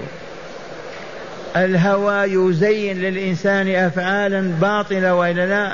الهوى 1.57 2.23
يزين 2.33 2.97
للإنسان 2.97 3.69
افعالا 3.69 4.53
باطلة 4.61 5.15
وإلا 5.15 5.47
لا 5.47 5.73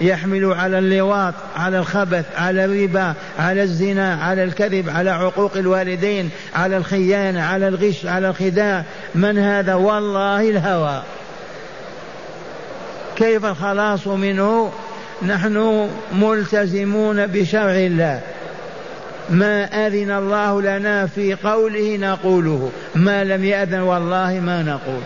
يحمل 0.00 0.52
على 0.52 0.78
اللواط 0.78 1.34
على 1.56 1.78
الخبث 1.78 2.24
على 2.36 2.64
الربا 2.64 3.14
على 3.38 3.62
الزنا 3.62 4.14
على 4.14 4.44
الكذب 4.44 4.90
على 4.90 5.10
عقوق 5.10 5.56
الوالدين 5.56 6.30
على 6.54 6.76
الخيانة 6.76 7.42
على 7.42 7.68
الغش 7.68 8.06
على 8.06 8.28
الخداع. 8.28 8.84
من 9.14 9.38
هذا؟ 9.38 9.74
والله 9.74 10.50
الهوى. 10.50 11.02
كيف 13.16 13.44
الخلاص 13.44 14.06
منه؟ 14.06 14.72
نحن 15.26 15.88
ملتزمون 16.12 17.26
بشرع 17.26 17.70
الله. 17.70 18.20
ما 19.30 19.86
أذن 19.86 20.10
الله 20.10 20.62
لنا 20.62 21.06
في 21.06 21.34
قوله 21.34 21.96
نقوله. 21.96 22.70
ما 22.94 23.24
لم 23.24 23.44
يأذن 23.44 23.80
والله 23.80 24.40
ما 24.40 24.62
نقول. 24.62 25.02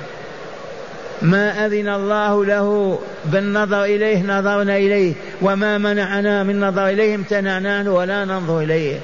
ما 1.23 1.67
أذن 1.67 1.89
الله 1.89 2.45
له 2.45 2.99
بالنظر 3.25 3.85
إليه 3.85 4.23
نظرنا 4.23 4.77
إليه. 4.77 5.15
وما 5.43 5.79
منعنا 5.79 6.43
من 6.43 6.61
نظر 6.61 6.89
إليه 6.89 7.15
امتنعنا 7.15 7.91
ولا 7.91 8.25
ننظر 8.25 8.61
إليه. 8.61 8.99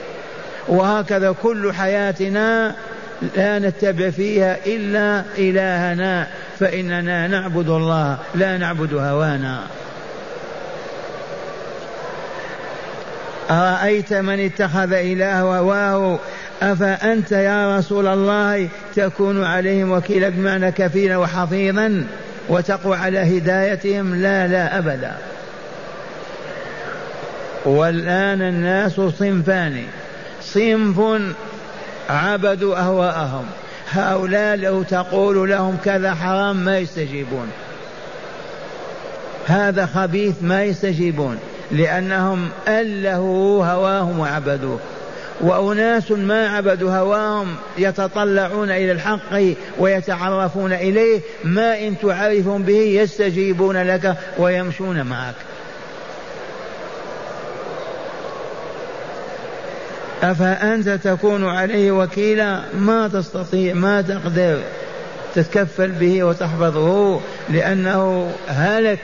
وهكذا 0.69 1.35
كل 1.43 1.73
حياتنا 1.73 2.75
لا 3.37 3.59
نتبع 3.59 4.11
فيها 4.11 4.57
إلا 4.67 5.23
إلهنا 5.39 6.27
فإننا 6.61 7.27
نعبد 7.27 7.69
الله 7.69 8.19
لا 8.35 8.57
نعبد 8.57 8.95
هوانا. 8.95 9.61
أرأيت 13.51 14.13
من 14.13 14.45
اتخذ 14.45 14.93
إله 14.93 15.41
هواه 15.41 16.19
أفأنت 16.63 17.33
يا 17.33 17.79
رسول 17.79 18.07
الله 18.07 18.69
تكون 18.95 19.45
عليهم 19.45 19.93
وكيلا 19.93 20.29
بمعنى 20.29 20.73
كفيلا 20.73 21.17
وحفيظا 21.17 22.07
وتقوى 22.49 22.97
على 22.97 23.39
هدايتهم؟ 23.39 24.15
لا 24.15 24.47
لا 24.47 24.79
أبدا. 24.79 25.17
والآن 27.65 28.43
الناس 28.43 28.93
صنفان. 28.93 29.83
صنف 30.43 31.01
عبدوا 32.11 32.77
أهواءهم. 32.77 33.45
هؤلاء 33.91 34.57
لو 34.57 34.83
تقول 34.83 35.51
لهم 35.51 35.77
كذا 35.85 36.15
حرام 36.15 36.57
ما 36.57 36.79
يستجيبون. 36.79 37.49
هذا 39.47 39.87
خبيث 39.87 40.35
ما 40.43 40.65
يستجيبون 40.65 41.39
لأنهم 41.73 42.49
ألهوا 42.69 43.67
هواهم 43.67 44.19
وعبدوه. 44.19 44.79
وأناس 45.41 46.11
ما 46.11 46.49
عبدوا 46.49 46.99
هواهم 46.99 47.57
يتطلعون 47.79 48.71
إلى 48.71 48.93
الحق 48.93 49.55
ويتعرفون 49.79 50.73
إليه 50.73 51.21
ما 51.45 51.79
إن 51.79 51.99
تعرفهم 51.99 52.63
به 52.63 52.79
يستجيبون 52.79 53.83
لك 53.83 54.17
ويمشون 54.39 55.03
معك. 55.03 55.35
أفأنت 60.23 60.89
تكون 60.89 61.45
عليه 61.45 61.93
وكيلا؟ 61.93 62.61
ما 62.79 63.09
تستطيع 63.09 63.75
ما 63.75 64.03
تقدر 64.03 64.61
تتكفل 65.35 65.91
به 65.91 66.25
وتحفظه 66.25 67.21
لأنه 67.49 68.33
هلك. 68.49 68.99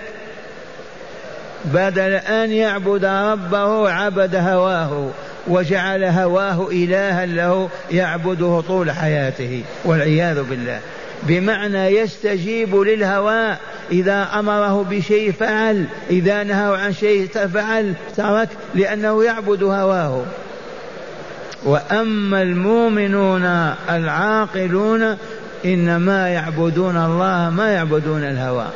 بدل 1.64 2.12
أن 2.12 2.51
يعبد 2.51 3.05
ربه 3.05 3.90
عبد 3.90 4.37
هواه. 4.37 5.11
وجعل 5.49 6.05
هواه 6.05 6.69
إلها 6.71 7.27
له 7.27 7.69
يعبده 7.91 8.61
طول 8.69 8.91
حياته 8.91 9.63
والعياذ 9.85 10.43
بالله. 10.43 10.81
بمعنى 11.23 11.87
يستجيب 11.87 12.77
للهوى 12.77 13.57
إذا 13.93 14.29
أمره 14.35 14.87
بشيء 14.91 15.33
فعل 15.33 15.85
إذا 16.11 16.43
نهى 16.43 16.77
عن 16.77 16.93
شيء 16.93 17.29
فعل 17.29 17.95
ترك 18.17 18.49
لأنه 18.75 19.25
يعبد 19.25 19.63
هواه. 19.63 20.25
وأما 21.65 22.43
المؤمنون 22.43 23.45
العاقلون 23.91 25.17
إنما 25.65 26.29
يعبدون 26.29 26.97
الله 26.97 27.51
ما 27.51 27.73
يعبدون 27.73 28.25
الهوى. 28.25 28.67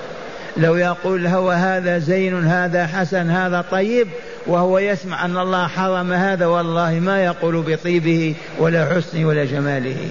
لو 0.57 0.77
يقول 0.77 1.21
الهوى 1.21 1.55
هذا 1.55 1.99
زين 1.99 2.47
هذا 2.47 2.87
حسن 2.87 3.31
هذا 3.31 3.65
طيب 3.71 4.09
وهو 4.47 4.79
يسمع 4.79 5.25
أن 5.25 5.39
الله 5.39 5.67
حرم 5.67 6.13
هذا 6.13 6.47
والله 6.47 7.01
ما 7.01 7.25
يقول 7.25 7.63
بطيبه 7.63 8.35
ولا 8.59 8.95
حسنه 8.95 9.27
ولا 9.27 9.45
جماله. 9.45 10.09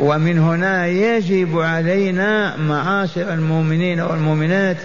ومن 0.00 0.38
هنا 0.38 0.86
يجب 0.86 1.60
علينا 1.60 2.56
معاشر 2.56 3.32
المؤمنين 3.32 4.00
والمؤمنات 4.00 4.76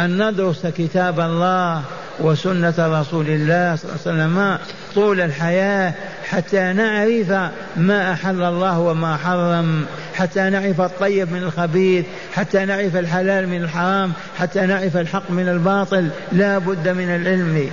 أن 0.00 0.28
ندرس 0.28 0.66
كتاب 0.66 1.20
الله 1.20 1.82
وسنة 2.20 2.74
رسول 2.78 3.26
الله 3.28 3.76
صلى 3.76 3.90
الله 3.90 4.00
عليه 4.06 4.24
وسلم 4.24 4.58
طول 4.94 5.20
الحياة 5.20 5.94
حتى 6.28 6.72
نعرف 6.72 7.50
ما 7.76 8.12
أحل 8.12 8.42
الله 8.42 8.78
وما 8.78 9.16
حرم 9.16 9.86
حتى 10.14 10.40
نعرف 10.40 10.80
الطيب 10.80 11.32
من 11.32 11.42
الخبيث 11.42 12.04
حتى 12.34 12.64
نعرف 12.64 12.96
الحلال 12.96 13.48
من 13.48 13.64
الحرام 13.64 14.12
حتى 14.38 14.60
نعرف 14.60 14.96
الحق 14.96 15.30
من 15.30 15.48
الباطل 15.48 16.08
لا 16.32 16.58
بد 16.58 16.88
من 16.88 17.08
العلم. 17.08 17.70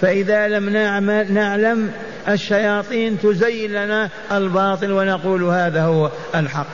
فإذا 0.00 0.48
لم 0.48 0.68
نعلم 1.34 1.90
الشياطين 2.28 3.18
تزين 3.20 3.72
لنا 3.72 4.08
الباطل 4.32 4.92
ونقول 4.92 5.44
هذا 5.44 5.82
هو 5.82 6.10
الحق. 6.34 6.66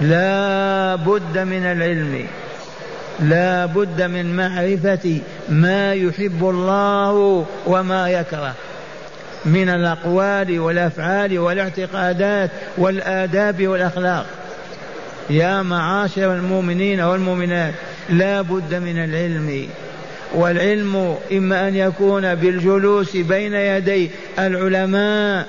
لا 0.00 0.94
بد 0.94 1.38
من 1.38 1.64
العلم. 1.64 2.26
لا 3.20 3.66
بد 3.66 4.02
من 4.02 4.36
معرفة 4.36 5.20
ما 5.48 5.94
يحب 5.94 6.48
الله 6.48 7.46
وما 7.66 8.10
يكره. 8.10 8.54
من 9.44 9.68
الأقوال 9.68 10.60
والأفعال 10.60 11.38
والاعتقادات 11.38 12.50
والآداب 12.78 13.66
والأخلاق. 13.68 14.26
يا 15.30 15.62
معاشر 15.62 16.34
المؤمنين 16.34 17.00
والمؤمنات 17.00 17.74
لا 18.10 18.42
بد 18.42 18.74
من 18.74 19.04
العلم. 19.04 19.68
والعلم 20.34 21.16
إما 21.32 21.68
أن 21.68 21.76
يكون 21.76 22.34
بالجلوس 22.34 23.16
بين 23.16 23.54
يدي 23.54 24.10
العلماء 24.38 25.46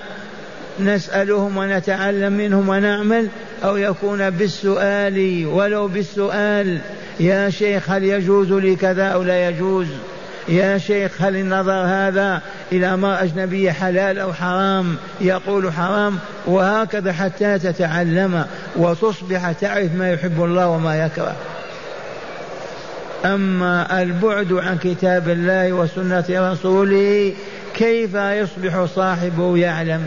نسألهم 0.79 1.57
ونتعلم 1.57 2.33
منهم 2.33 2.69
ونعمل 2.69 3.27
أو 3.63 3.77
يكون 3.77 4.29
بالسؤال 4.29 5.45
ولو 5.45 5.87
بالسؤال. 5.87 6.79
يا 7.19 7.49
شيخ 7.49 7.89
هل 7.89 8.03
يجوز 8.03 8.51
لي 8.51 8.75
كذا 8.75 9.07
أو 9.07 9.23
لا 9.23 9.49
يجوز؟ 9.49 9.87
يا 10.47 10.77
شيخ 10.77 11.11
هل 11.21 11.35
النظر 11.35 11.85
هذا 11.85 12.41
إلى 12.71 12.93
امرأة 12.93 13.23
أجنبية 13.23 13.71
حلال 13.71 14.19
أو 14.19 14.33
حرام 14.33 14.95
يقول 15.21 15.73
حرام؟ 15.73 16.19
وهكذا 16.45 17.13
حتى 17.13 17.59
تتعلم 17.59 18.45
وتصبح 18.75 19.51
تعرف 19.51 19.95
ما 19.95 20.11
يحب 20.11 20.43
الله 20.43 20.67
وما 20.67 21.05
يكره. 21.05 21.35
أما 23.25 24.01
البعد 24.01 24.53
عن 24.53 24.77
كتاب 24.77 25.29
الله 25.29 25.73
وسنة 25.73 26.25
رسوله 26.29 27.33
كيف 27.75 28.15
يصبح 28.15 28.85
صاحبه 28.85 29.57
يعلم؟ 29.57 30.05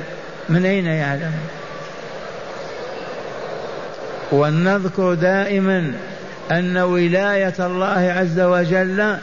من 0.48 0.64
أين 0.64 0.86
يعلم؟ 0.86 1.32
ولنذكر 4.32 5.14
دائما 5.14 5.92
أن 6.50 6.76
ولاية 6.76 7.54
الله 7.60 8.14
عز 8.16 8.40
وجل 8.40 9.16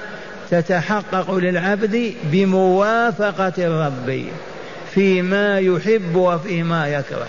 تتحقق 0.52 1.36
للعبد 1.36 2.14
بموافقة 2.24 3.54
الرب 3.58 4.26
فيما 4.94 5.60
يحب 5.60 6.16
وفيما 6.16 6.88
يكره. 6.88 7.28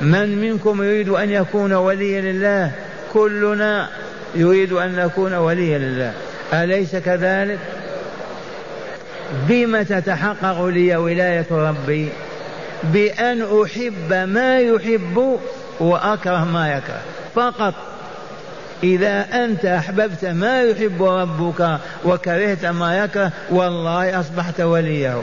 من 0.00 0.38
منكم 0.38 0.82
يريد 0.82 1.08
أن 1.08 1.30
يكون 1.30 1.72
وليا 1.72 2.20
لله؟ 2.20 2.70
كلنا 3.12 3.88
يريد 4.34 4.72
أن 4.72 4.96
نكون 4.96 5.34
وليا 5.34 5.78
لله. 5.78 6.12
أليس 6.52 6.96
كذلك؟ 6.96 7.58
بما 9.48 9.82
تتحقق 9.82 10.64
لي 10.64 10.96
ولاية 10.96 11.46
ربي 11.50 12.08
بأن 12.82 13.62
أحب 13.62 14.12
ما 14.12 14.58
يحب 14.58 15.38
وأكره 15.80 16.44
ما 16.44 16.72
يكره. 16.72 17.02
فقط 17.34 17.74
إذا 18.84 19.26
أنت 19.44 19.64
أحببت 19.64 20.24
ما 20.24 20.62
يحب 20.62 21.02
ربك 21.02 21.78
وكرهت 22.04 22.64
ما 22.64 22.98
يكره 22.98 23.32
والله 23.50 24.20
أصبحت 24.20 24.60
وليه. 24.60 25.22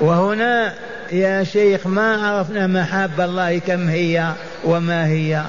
وهنا 0.00 0.72
يا 1.12 1.44
شيخ 1.44 1.86
ما 1.86 2.26
عرفنا 2.26 2.66
محاب 2.66 3.20
الله 3.20 3.58
كم 3.58 3.88
هي 3.88 4.32
وما 4.64 5.06
هي. 5.06 5.42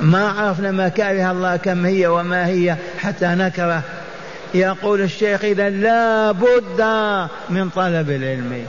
ما 0.00 0.28
عرفنا 0.28 0.70
مكاره 0.70 1.30
الله 1.30 1.56
كم 1.56 1.86
هي 1.86 2.06
وما 2.06 2.46
هي 2.46 2.76
حتى 2.98 3.26
نكره. 3.26 3.82
يقول 4.54 5.00
الشيخ 5.00 5.44
إذا 5.44 5.70
لا 5.70 6.32
بد 6.32 6.80
من 7.50 7.68
طلب 7.68 8.10
العلم. 8.10 8.64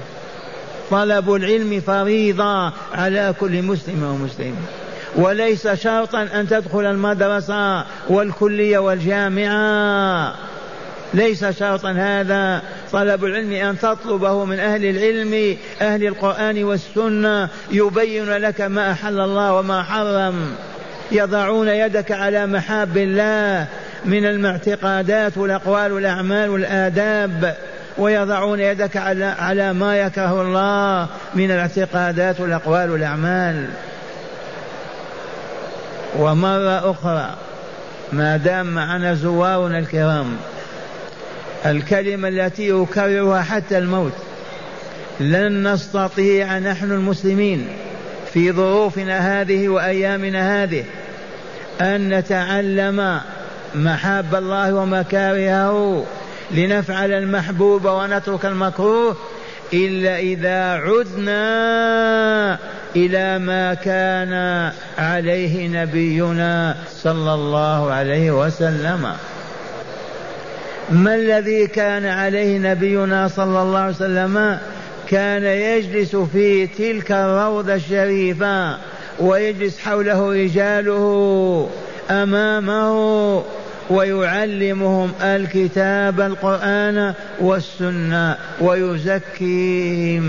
طلب 0.91 1.33
العلم 1.33 1.81
فريضة 1.87 2.73
على 2.93 3.33
كل 3.39 3.61
مسلم 3.61 4.03
ومسلم 4.03 4.55
وليس 5.15 5.67
شرطا 5.67 6.21
أن 6.21 6.47
تدخل 6.47 6.85
المدرسة 6.85 7.85
والكلية 8.09 8.77
والجامعة. 8.77 10.33
ليس 11.13 11.45
شرطا 11.45 11.91
هذا. 11.91 12.61
طلب 12.91 13.25
العلم 13.25 13.51
أن 13.51 13.79
تطلبه 13.79 14.45
من 14.45 14.59
أهل 14.59 14.85
العلم 14.85 15.57
أهل 15.81 16.07
القرآن 16.07 16.63
والسنة 16.63 17.49
يبين 17.71 18.29
لك 18.29 18.61
ما 18.61 18.91
أحل 18.91 19.19
الله 19.19 19.53
وما 19.53 19.83
حرم. 19.83 20.55
يضعون 21.11 21.67
يدك 21.67 22.11
على 22.11 22.47
محاب 22.47 22.97
الله. 22.97 23.67
من 24.05 24.25
المعتقدات 24.25 25.37
والأقوال 25.37 25.91
والأعمال 25.91 26.49
والآداب. 26.49 27.55
ويضعون 27.97 28.59
يدك 28.59 28.97
على 28.97 29.25
على 29.25 29.73
ما 29.73 29.97
يكره 29.97 30.41
الله. 30.41 31.07
من 31.35 31.51
الاعتقادات 31.51 32.39
والأقوال 32.39 32.91
والأعمال. 32.91 33.65
ومرة 36.19 36.91
أخرى 36.91 37.35
ما 38.13 38.37
دام 38.37 38.65
معنا 38.65 39.13
زوارنا 39.13 39.79
الكرام 39.79 40.37
الكلمة 41.65 42.27
التي 42.27 42.71
أكررها 42.71 43.41
حتى 43.41 43.77
الموت 43.77 44.13
لن 45.19 45.67
نستطيع 45.73 46.59
نحن 46.59 46.91
المسلمين 46.91 47.67
في 48.33 48.51
ظروفنا 48.51 49.41
هذه 49.41 49.69
وأيامنا 49.69 50.63
هذه 50.63 50.83
أن 51.81 52.09
نتعلم 52.09 53.21
محاب 53.75 54.35
الله 54.35 54.73
ومكارهه 54.75 56.05
لنفعل 56.51 57.11
المحبوب 57.11 57.85
ونترك 57.85 58.45
المكروه 58.45 59.17
إلا 59.73 60.19
إذا 60.19 60.73
عدنا 60.73 62.59
إلى 62.95 63.39
ما 63.39 63.73
كان 63.73 64.33
عليه 64.97 65.67
نبينا 65.67 66.75
صلى 67.03 67.33
الله 67.33 67.91
عليه 67.91 68.31
وسلم. 68.31 69.13
ما 70.89 71.15
الذي 71.15 71.67
كان 71.67 72.05
عليه 72.05 72.57
نبينا 72.57 73.27
صلى 73.27 73.61
الله 73.61 73.79
عليه 73.79 73.95
وسلم؟ 73.95 74.57
كان 75.09 75.43
يجلس 75.43 76.15
في 76.15 76.67
تلك 76.67 77.11
الروضة 77.11 77.75
الشريفة 77.75 78.77
ويجلس 79.19 79.79
حوله 79.79 80.31
رجاله 80.31 81.69
أمامه 82.11 83.43
ويعلمهم 83.89 85.11
الكتاب 85.21 86.21
القرآن 86.21 87.13
والسنة 87.39 88.37
ويزكيهم. 88.61 90.23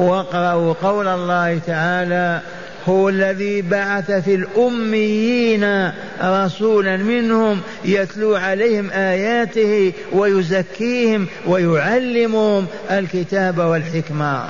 واقرأوا 0.00 0.74
قول 0.82 1.08
الله 1.08 1.58
تعالى 1.66 2.40
هو 2.88 3.08
الذي 3.08 3.62
بعث 3.62 4.10
في 4.10 4.34
الأميين 4.34 5.92
رسولا 6.22 6.96
منهم 6.96 7.60
يتلو 7.84 8.34
عليهم 8.34 8.90
آياته 8.90 9.92
ويزكيهم 10.12 11.26
ويعلمهم 11.46 12.66
الكتاب 12.90 13.58
والحكمة. 13.58 14.44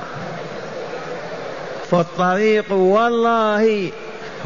فالطريق 1.91 2.73
والله 2.73 3.91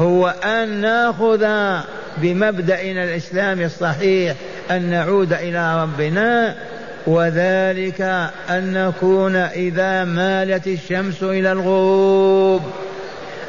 هو 0.00 0.34
أن 0.44 0.68
نأخذ 0.68 1.46
بمبدأنا 2.16 3.04
الإسلامي 3.04 3.64
الصحيح 3.64 4.36
أن 4.70 4.90
نعود 4.90 5.32
إلى 5.32 5.82
ربنا 5.82 6.56
وذلك 7.06 8.00
أن 8.50 8.72
نكون 8.72 9.36
إذا 9.36 10.04
مالت 10.04 10.66
الشمس 10.66 11.22
إلى 11.22 11.52
الغروب 11.52 12.62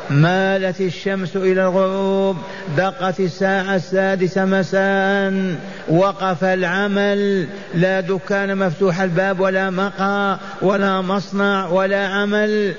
مالت 0.09 0.81
الشمس 0.81 1.35
إلى 1.35 1.61
الغروب 1.61 2.37
دقت 2.77 3.19
الساعة 3.19 3.75
السادسة 3.75 4.45
مساء 4.45 5.55
وقف 5.89 6.43
العمل 6.43 7.47
لا 7.75 7.99
دكان 7.99 8.57
مفتوح 8.57 9.01
الباب 9.01 9.39
ولا 9.39 9.69
مقهى 9.69 10.37
ولا 10.61 11.01
مصنع 11.01 11.67
ولا 11.67 12.07
عمل 12.07 12.73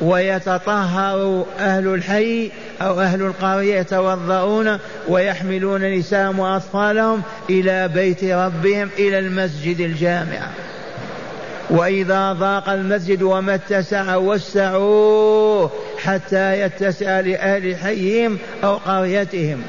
ويتطهر 0.00 1.46
أهل 1.58 1.94
الحي 1.94 2.50
أو 2.82 3.00
أهل 3.00 3.22
القرية 3.22 3.80
يتوضؤون 3.80 4.78
ويحملون 5.08 5.84
نساءهم 5.98 6.38
وأطفالهم 6.38 7.22
إلى 7.50 7.88
بيت 7.88 8.24
ربهم 8.24 8.88
إلى 8.98 9.18
المسجد 9.18 9.80
الجامع. 9.80 10.40
وإذا 11.70 12.32
ضاق 12.32 12.68
المسجد 12.68 13.22
وما 13.22 13.54
اتسع 13.54 14.16
وسعوه 14.16 15.70
حتى 15.98 16.60
يتسع 16.60 17.20
لأهل 17.20 17.76
حيهم 17.76 18.38
أو 18.64 18.76
قريتهم. 18.76 19.62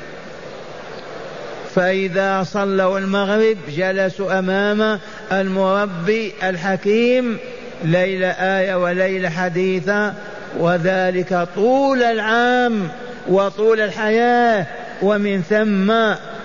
فإذا 1.75 2.43
صلوا 2.43 2.99
المغرب 2.99 3.57
جلسوا 3.77 4.39
أمام 4.39 4.99
المربي 5.31 6.33
الحكيم 6.43 7.37
ليلة 7.83 8.27
آية 8.27 8.75
وليلة 8.75 9.29
حديثة 9.29 10.13
وذلك 10.59 11.47
طول 11.55 12.03
العام 12.03 12.89
وطول 13.27 13.81
الحياة. 13.81 14.65
ومن 15.01 15.41
ثم 15.41 15.87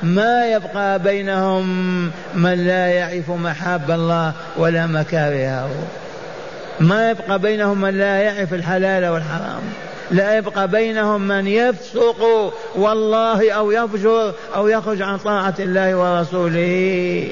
ما 0.02 0.46
يبقى 0.46 0.98
بينهم 0.98 1.66
من 2.34 2.66
لا 2.66 2.86
يعرف 2.86 3.30
محاب 3.30 3.90
الله 3.90 4.32
ولا 4.56 4.86
مكارهه. 4.86 5.70
ما 6.80 7.10
يبقى 7.10 7.38
بينهم 7.38 7.80
من 7.80 7.98
لا 7.98 8.16
يعرف 8.16 8.54
الحلال 8.54 9.08
والحرام. 9.08 9.62
لا 10.10 10.36
يبقى 10.36 10.68
بينهم 10.68 11.28
من 11.28 11.46
يفسق 11.46 12.52
والله 12.76 13.52
أو 13.52 13.70
يفجر 13.70 14.34
أو 14.54 14.68
يخرج 14.68 15.02
عن 15.02 15.18
طاعة 15.18 15.54
الله 15.58 15.96
ورسوله. 15.96 17.28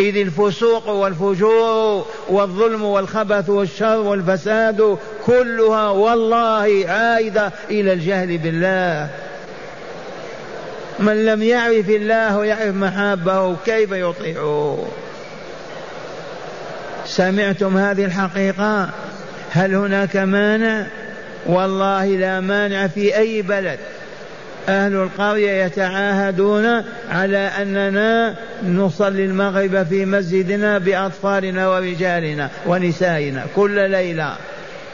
إذ 0.00 0.16
الفسوق 0.16 0.88
والفجور 0.88 2.06
والظلم 2.28 2.82
والخبث 2.82 3.48
والشر 3.48 3.96
والفساد 4.00 4.98
كلها 5.26 5.90
والله 5.90 6.84
عائدة 6.88 7.52
إلى 7.70 7.92
الجهل 7.92 8.38
بالله. 8.38 9.08
من 10.98 11.24
لم 11.24 11.42
يعرف 11.42 11.88
الله 11.88 12.38
ويعرف 12.38 12.74
محابه 12.74 13.56
كيف 13.66 13.92
يطيعه. 13.92 14.88
سمعتم 17.06 17.76
هذه 17.76 18.04
الحقيقة؟ 18.04 18.90
هل 19.50 19.74
هناك 19.74 20.16
مانع؟ 20.16 20.86
والله 21.46 22.06
لا 22.06 22.40
مانع 22.40 22.86
في 22.86 23.16
أي 23.16 23.42
بلد. 23.42 23.78
أهل 24.68 24.94
القرية 24.94 25.64
يتعاهدون 25.64 26.82
على 27.10 27.38
أننا 27.38 28.34
نصلي 28.66 29.24
المغرب 29.24 29.86
في 29.86 30.04
مسجدنا 30.04 30.78
بأطفالنا 30.78 31.68
ورجالنا 31.68 32.50
ونسائنا 32.66 33.46
كل 33.56 33.90
ليلة. 33.90 34.36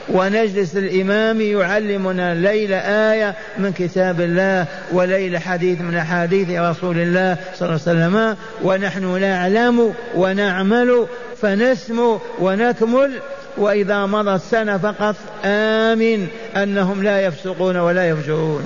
ونجلس 0.09 0.77
الإمام 0.77 1.41
يعلمنا 1.41 2.35
ليلة 2.35 2.77
آية 2.77 3.35
من 3.59 3.73
كتاب 3.73 4.21
الله 4.21 4.67
وليلة 4.93 5.39
حديث 5.39 5.81
من 5.81 5.97
أحاديث 5.97 6.51
رسول 6.51 6.99
الله 6.99 7.37
صلى 7.55 7.69
الله 7.69 7.81
عليه 7.87 8.07
وسلم. 8.07 8.37
ونحن 8.63 9.21
نعلم 9.21 9.95
ونعمل 10.15 11.07
فنسمو 11.43 12.21
ونكمل 12.39 13.13
وإذا 13.57 14.07
مضت 14.07 14.43
سنة 14.43 14.79
فقط 14.79 15.17
آمن 15.45 16.27
أنهم 16.57 17.03
لا 17.03 17.21
يفسقون 17.21 17.77
ولا 17.77 18.09
يفجرون 18.09 18.63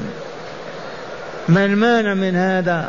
ما 1.50 1.64
المانع 1.64 2.14
من 2.14 2.36
هذا؟ 2.36 2.88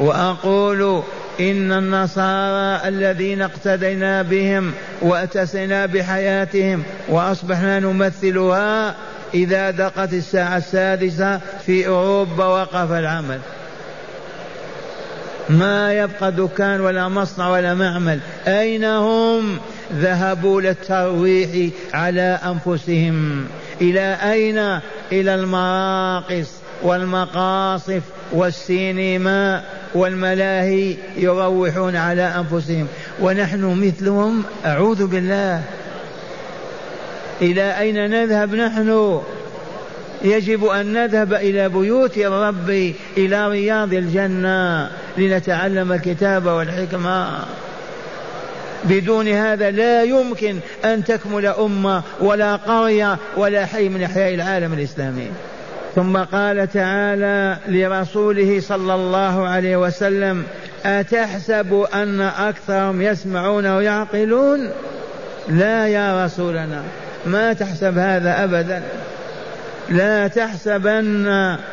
وأقول 0.00 1.02
إن 1.40 1.72
النصارى 1.72 2.88
الذين 2.88 3.42
اقتدينا 3.42 4.22
بهم 4.22 4.72
وأتسنا 5.02 5.86
بحياتهم 5.86 6.82
وأصبحنا 7.08 7.80
نمثلها 7.80 8.94
إذا 9.34 9.70
دقت 9.70 10.12
الساعة 10.12 10.56
السادسة 10.56 11.40
في 11.66 11.86
أوروبا 11.86 12.44
وقف 12.44 12.92
العمل. 12.92 13.38
ما 15.50 15.92
يبقى 15.94 16.32
دكان 16.32 16.80
ولا 16.80 17.08
مصنع 17.08 17.48
ولا 17.48 17.74
معمل. 17.74 18.20
أين 18.46 18.84
هم؟ 18.84 19.58
ذهبوا 19.92 20.60
للترويح 20.60 21.72
على 21.94 22.38
أنفسهم. 22.44 23.46
إلى 23.80 24.16
أين؟ 24.32 24.58
إلى 25.12 25.34
المراقص. 25.34 26.67
والمقاصف 26.82 28.02
والسينما 28.32 29.62
والملاهي 29.94 30.96
يروحون 31.16 31.96
على 31.96 32.22
أنفسهم. 32.22 32.86
ونحن 33.20 33.64
مثلهم 33.64 34.42
أعوذ 34.66 35.06
بالله. 35.06 35.62
إلى 37.42 37.78
أين 37.78 38.10
نذهب 38.10 38.54
نحن؟ 38.54 39.20
يجب 40.22 40.64
أن 40.64 40.92
نذهب 40.92 41.34
إلى 41.34 41.68
بيوت 41.68 42.18
الرب 42.18 42.92
إلى 43.16 43.48
رياض 43.48 43.92
الجنة 43.92 44.90
لنتعلم 45.18 45.92
الكتاب 45.92 46.46
والحكمة. 46.46 47.44
بدون 48.84 49.28
هذا 49.28 49.70
لا 49.70 50.02
يمكن 50.02 50.58
أن 50.84 51.04
تكمل 51.04 51.46
أمة 51.46 52.02
ولا 52.20 52.56
قرية 52.56 53.18
ولا 53.36 53.66
حي 53.66 53.88
من 53.88 54.02
أحياء 54.02 54.34
العالم 54.34 54.72
الإسلامي. 54.72 55.30
ثم 55.98 56.16
قال 56.16 56.72
تعالى 56.72 57.56
لرسوله 57.68 58.60
صلى 58.60 58.94
الله 58.94 59.48
عليه 59.48 59.76
وسلم 59.76 60.44
أتحسب 60.84 61.86
أن 61.94 62.20
أكثرهم 62.20 63.02
يسمعون 63.02 63.66
ويعقلون؟ 63.66 64.70
لا 65.48 65.88
يا 65.88 66.24
رسولنا 66.24 66.82
ما 67.26 67.52
تحسب 67.52 67.98
هذا 67.98 68.44
أبدا. 68.44 68.82
لا 69.88 70.28
تحسبن 70.28 71.24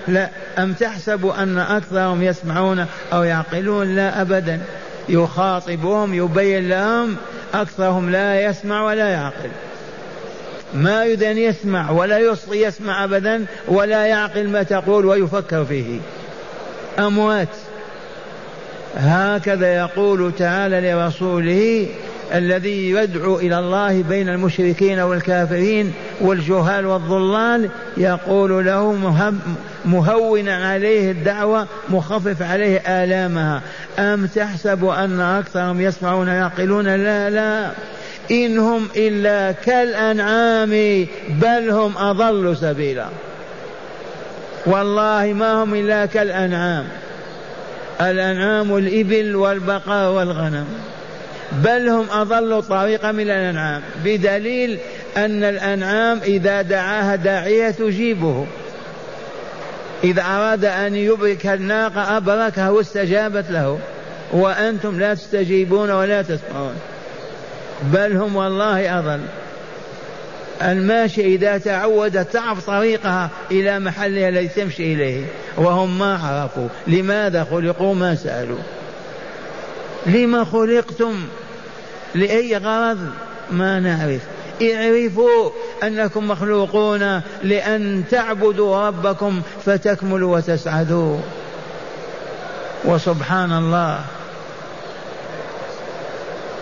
لا 0.07 0.29
أم 0.59 0.73
تحسب 0.73 1.25
أن 1.25 1.57
أكثرهم 1.57 2.23
يسمعون 2.23 2.85
أو 3.13 3.23
يعقلون؟ 3.23 3.95
لا 3.95 4.21
أبدا. 4.21 4.61
يخاطبهم 5.09 6.13
يبين 6.13 6.69
لهم 6.69 7.15
أكثرهم 7.53 8.09
لا 8.09 8.41
يسمع 8.41 8.83
ولا 8.83 9.09
يعقل. 9.09 9.49
ما 10.75 11.05
يريد 11.05 11.23
أن 11.23 11.37
يسمع 11.37 11.91
ولا 11.91 12.19
يصغي 12.19 12.61
يسمع 12.61 13.03
أبدا 13.03 13.45
ولا 13.67 14.05
يعقل 14.05 14.47
ما 14.47 14.63
تقول 14.63 15.05
ويفكر 15.05 15.65
فيه. 15.65 15.99
أموات. 16.99 17.47
هكذا 18.95 19.75
يقول 19.75 20.31
تعالى 20.37 20.91
لرسوله 20.91 21.87
الذي 22.33 22.89
يدعو 22.89 23.39
إلى 23.39 23.59
الله 23.59 24.01
بين 24.01 24.29
المشركين 24.29 24.99
والكافرين 24.99 25.93
والجهال 26.21 26.85
والضلال 26.85 27.69
يقول 27.97 28.65
له 28.65 28.91
مهونا 29.85 30.67
عليه 30.67 31.11
الدعوة 31.11 31.67
مخفف 31.89 32.41
عليه 32.41 32.77
آلامها. 32.77 33.61
أم 33.99 34.25
تحسب 34.25 34.85
أن 34.85 35.21
أكثرهم 35.21 35.81
يسمعون 35.81 36.27
يعقلون 36.27 36.85
لا 36.85 37.29
لا. 37.29 37.71
إن 38.31 38.57
هم 38.57 38.87
إلا 38.95 39.51
كالأنعام 39.51 41.05
بل 41.29 41.69
هم 41.69 41.97
أضل 41.97 42.57
سبيلا. 42.57 43.07
والله 44.65 45.33
ما 45.33 45.63
هم 45.63 45.75
إلا 45.75 46.05
كالأنعام. 46.05 46.87
الأنعام 48.01 48.77
الإبل 48.77 49.35
والبقر 49.35 50.09
والغنم. 50.09 50.65
بل 51.51 51.89
هم 51.89 52.05
أضل 52.11 52.63
طريقا 52.63 53.11
من 53.11 53.23
الأنعام 53.23 53.81
بدليل 54.05 54.77
أن 55.17 55.43
الأنعام 55.43 56.19
إذا 56.23 56.61
دعاها 56.61 57.15
داعية 57.15 57.69
تجيبه. 57.69 58.47
إذا 60.03 60.21
أراد 60.21 60.65
أن 60.65 60.95
يبرك 60.95 61.45
الناقة 61.45 62.17
أبركها 62.17 62.69
واستجابت 62.69 63.45
له. 63.49 63.79
وأنتم 64.33 64.99
لا 64.99 65.13
تستجيبون 65.13 65.91
ولا 65.91 66.21
تسمعون. 66.21 66.75
بل 67.83 68.17
هم 68.17 68.35
والله 68.35 68.99
أضل. 68.99 69.21
الماشي 70.61 71.21
إذا 71.21 71.57
تعود 71.57 72.25
تعرف 72.25 72.65
طريقها 72.65 73.29
إلى 73.51 73.79
محلها 73.79 74.29
الذي 74.29 74.47
تمشي 74.47 74.93
إليه. 74.93 75.25
وهم 75.57 75.99
ما 75.99 76.19
عرفوا. 76.23 76.67
لماذا 76.87 77.47
خلقوا 77.51 77.95
ما 77.95 78.15
سألوا؟ 78.15 78.59
لما 80.05 80.43
خلقتم؟ 80.43 81.15
لأي 82.15 82.57
غرض؟ 82.57 82.97
ما 83.51 83.79
نعرف. 83.79 84.21
اعرفوا 84.61 85.51
أنكم 85.83 86.27
مخلوقون 86.27 87.21
لأن 87.43 88.03
تعبدوا 88.11 88.87
ربكم 88.87 89.41
فتكملوا 89.65 90.37
وتسعدوا. 90.37 91.17
وسبحان 92.85 93.51
الله. 93.51 93.99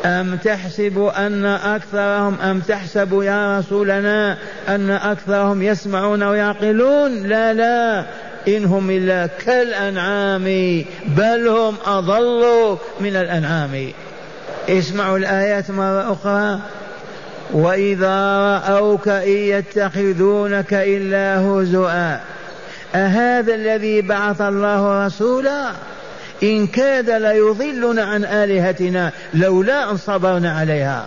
أم 0.05 0.37
تحسب 0.37 1.11
أن 1.17 1.45
أكثرهم 1.45 2.41
أم 2.41 2.59
تحسب 2.59 3.21
يا 3.21 3.59
رسولنا 3.59 4.37
أن 4.67 4.89
أكثرهم 4.89 5.63
يسمعون 5.63 6.23
ويعقلون؟ 6.23 7.23
لا 7.23 7.53
لا. 7.53 8.05
إن 8.47 8.65
هم 8.65 8.89
إلا 8.89 9.27
كالأنعام 9.45 10.43
بل 11.05 11.47
هم 11.47 11.75
أضل 11.85 12.77
من 12.99 13.15
الأنعام. 13.15 13.91
اسمعوا 14.69 15.17
الآيات 15.17 15.71
مرة 15.71 16.13
أخرى. 16.13 16.59
وإذا 17.53 18.37
رأوك 18.39 19.07
إن 19.07 19.29
يتخذونك 19.29 20.73
إلا 20.73 21.39
هزؤا. 21.39 22.19
أهذا 22.95 23.55
الذي 23.55 24.01
بعث 24.01 24.41
الله 24.41 25.05
رسولا؟ 25.05 25.71
إن 26.43 26.67
كاد 26.67 27.09
ليضلنا 27.09 28.03
عن 28.03 28.25
آلهتنا 28.25 29.11
لولا 29.33 29.91
أن 29.91 29.97
صبرنا 29.97 30.51
عليها. 30.51 31.05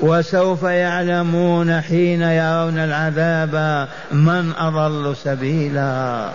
وسوف 0.00 0.62
يعلمون 0.62 1.80
حين 1.80 2.22
يرون 2.22 2.78
العذاب 2.78 3.88
من 4.12 4.52
أضل 4.58 5.16
سبيلا. 5.16 6.28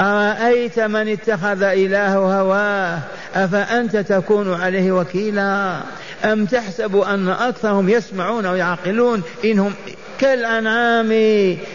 أرأيت 0.00 0.80
من 0.80 1.08
اتخذ 1.08 1.62
إله 1.62 2.16
هواه؟ 2.16 2.98
أفأنت 3.34 3.96
تكون 3.96 4.54
عليه 4.54 4.92
وكيلا؟ 4.92 5.76
أم 6.24 6.46
تحسب 6.46 6.96
أن 6.96 7.28
أكثرهم 7.28 7.88
يسمعون 7.88 8.46
ويعقلون 8.46 9.22
إنهم 9.44 9.72
كالأنعام؟ 10.18 11.12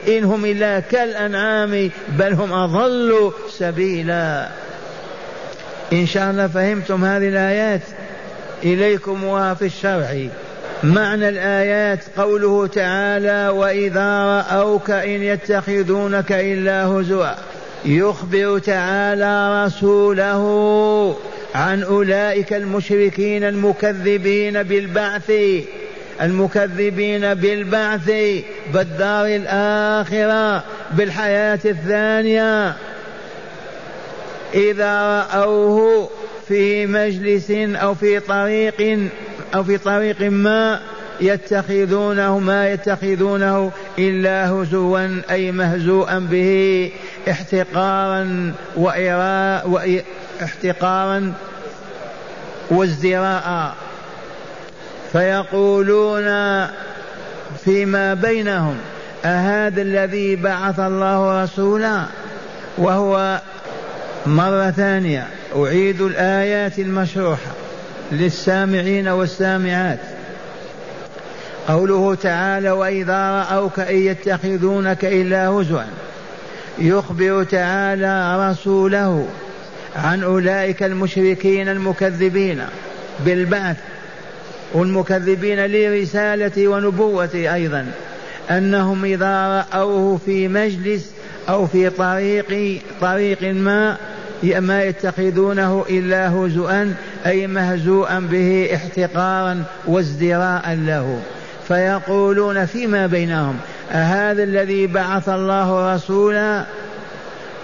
إن 0.08 0.24
هم 0.24 0.46
إلا 0.46 0.80
كالأنعام 0.80 1.92
بل 2.10 2.34
هم 2.34 2.54
أضل 2.54 3.32
سبيلا. 3.58 4.48
إن 5.94 6.06
شاء 6.06 6.32
الله 6.32 6.48
فهمتم 6.48 7.06
هذه 7.06 7.28
الآيات. 7.30 7.82
إليكم 8.64 9.56
في 9.56 9.66
الشرع. 9.66 10.28
معنى 10.84 11.30
الآيات 11.30 12.00
قوله 12.18 12.68
تعالى 12.68 13.50
وإذا 13.50 14.24
رأوك 14.24 14.92
إن 14.92 15.24
يتخذونك 15.24 16.32
إلا 16.32 16.86
هزوا 16.86 17.32
يخبر 17.86 18.60
تعالى 18.60 19.66
رسوله 19.66 21.16
عن 21.56 21.84
أولئك 21.84 22.54
المشركين 22.54 23.44
المكذبين 23.44 24.64
بالبعث. 24.64 25.32
المكذبين 26.22 27.34
بالبعث 27.34 28.12
بالدار 28.74 29.26
الآخرة 29.26 30.64
بالحياة 30.92 31.60
الثانية. 31.66 32.76
إذا 34.54 35.28
رأوه 35.34 36.10
في 36.48 36.86
مجلس 36.86 37.52
أو 37.52 37.94
في 37.94 38.20
طريق 38.20 39.10
أو 39.56 39.64
في 39.64 39.78
طريق 39.78 40.22
ما 40.22 40.80
يتخذونه 41.22 42.40
ما 42.40 42.70
يتخذونه 42.70 43.72
إلا 44.00 44.50
هزوا 44.50 45.22
أي 45.32 45.52
مهزوءا 45.52 46.20
به 46.20 46.92
احتقارا 47.30 48.54
وإراء 48.76 49.70
واحتقارا 49.70 51.34
وازدراء. 52.72 53.76
فيقولون 55.12 56.68
فيما 57.66 58.14
بينهم 58.14 58.78
أهذا 59.26 59.82
الذي 59.82 60.36
بعث 60.36 60.80
الله 60.80 61.44
رسولا؟ 61.44 62.06
وهو 62.78 63.42
مرة 64.26 64.72
ثانية 64.72 65.28
أعيد 65.56 66.02
الآيات 66.02 66.80
المشروحة 66.80 67.52
للسامعين 68.12 69.08
والسامعات. 69.08 70.00
قوله 71.68 72.16
تعالى 72.16 72.72
وإذا 72.72 73.32
رأوك 73.32 73.80
إن 73.80 73.96
يتخذونك 73.96 75.06
إلا 75.06 75.48
هزوا. 75.48 75.82
يخبر 76.80 77.44
تعالى 77.44 78.50
رسوله 78.50 79.28
عن 79.96 80.24
أولئك 80.24 80.84
المشركين 80.84 81.70
المكذبين 81.70 82.62
بالبعث 83.26 83.78
والمكذبين 84.74 85.66
لرسالته 85.66 86.68
ونبوته 86.68 87.54
أيضا. 87.54 87.92
أنهم 88.52 89.06
إذا 89.06 89.66
رأوه 89.74 90.20
في 90.26 90.48
مجلس 90.48 91.12
أو 91.50 91.68
في 91.68 91.90
طريق 91.90 92.82
طريق 93.02 93.44
ما 93.44 93.98
ما 94.44 94.84
يتخذونه 94.84 95.86
إلا 95.90 96.30
هزؤا 96.30 96.94
أي 97.26 97.48
مهزوءا 97.48 98.20
به 98.20 98.70
احتقارا 98.76 99.64
وازدراء 99.88 100.74
له. 100.74 101.20
فيقولون 101.68 102.66
فيما 102.66 103.08
بينهم 103.08 103.56
أهذا 103.92 104.44
الذي 104.44 104.88
بعث 104.88 105.30
الله 105.30 105.96
رسولا؟ 105.96 106.66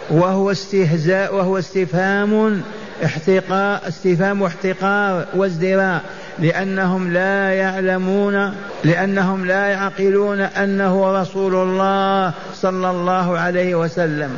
وهو 0.09 0.51
استهزاء 0.51 1.35
وهو 1.35 1.57
استفهام 1.57 2.61
احتقار 3.05 3.79
استفهام 3.87 4.43
احتقار 4.43 5.25
وازدراء. 5.35 6.01
لأنهم 6.39 7.13
لا 7.13 7.53
يعلمون 7.53 8.53
لأنهم 8.83 9.45
لا 9.45 9.67
يعقلون 9.67 10.41
أنه 10.41 11.21
رسول 11.21 11.55
الله 11.55 12.33
صلى 12.55 12.89
الله 12.91 13.39
عليه 13.39 13.75
وسلم. 13.75 14.29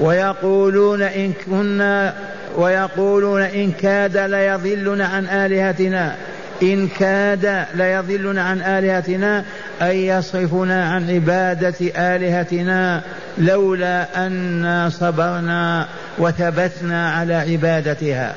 ويقولون 0.00 1.02
إن 1.02 1.32
كنا 1.46 2.14
ويقولون 2.56 3.42
إن 3.42 3.72
كاد 3.72 4.16
ليضلنا 4.16 5.06
عن 5.06 5.26
آلهتنا. 5.26 6.16
إن 6.62 6.88
كاد 6.88 7.64
ليضلنا 7.74 8.42
عن 8.42 8.60
آلهتنا 8.60 9.44
أي 9.82 10.06
يصرفنا 10.06 10.92
عن 10.92 11.10
عبادة 11.10 11.74
آلهتنا. 11.96 13.02
لولا 13.38 14.26
أنا 14.26 14.88
صبرنا 14.88 15.88
وثبتنا 16.18 17.12
على 17.12 17.34
عبادتها. 17.34 18.34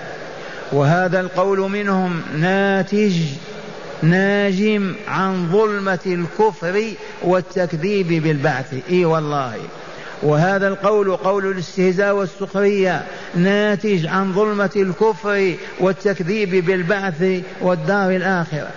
وهذا 0.72 1.20
القول 1.20 1.60
منهم 1.60 2.22
ناتج 2.40 3.16
ناجم 4.04 4.94
عن 5.08 5.50
ظلمة 5.52 6.00
الكفر 6.06 6.84
والتكذيب 7.22 8.08
بالبعث. 8.08 8.74
إي 8.90 9.06
والله. 9.06 9.54
وهذا 10.24 10.68
القول 10.68 11.16
قول 11.16 11.52
الاستهزاء 11.52 12.16
والسخرية 12.16 13.04
ناتج 13.36 14.08
عن 14.08 14.34
ظلمة 14.34 14.70
الكفر 14.76 15.54
والتكذيب 15.80 16.66
بالبعث 16.66 17.42
والدار 17.62 18.12
الآخرة 18.12 18.68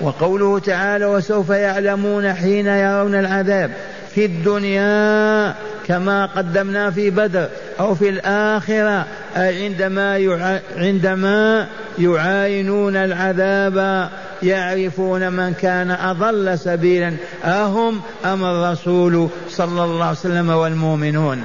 وقوله 0.00 0.58
تعالى 0.58 1.06
وسوف 1.06 1.50
يعلمون 1.50 2.32
حين 2.32 2.66
يرون 2.66 3.14
العذاب 3.14 3.70
في 4.14 4.24
الدنيا 4.24 5.54
كما 5.86 6.26
قدمنا 6.26 6.90
في 6.90 7.10
بدر 7.10 7.48
أو 7.80 7.94
في 7.94 8.08
الآخرة 8.08 9.06
أي 9.36 9.64
عندما. 9.64 10.60
عندما 10.76 11.66
يعاينون 11.98 12.96
العذاب 12.96 14.08
يعرفون 14.44 15.32
من 15.32 15.54
كان 15.54 15.90
أضل 15.90 16.58
سبيلا 16.58 17.14
أهم 17.44 18.00
أم 18.24 18.44
الرسول 18.44 19.28
صلى 19.48 19.84
الله 19.84 20.04
عليه 20.04 20.18
وسلم 20.18 20.50
والمؤمنون؟ 20.50 21.42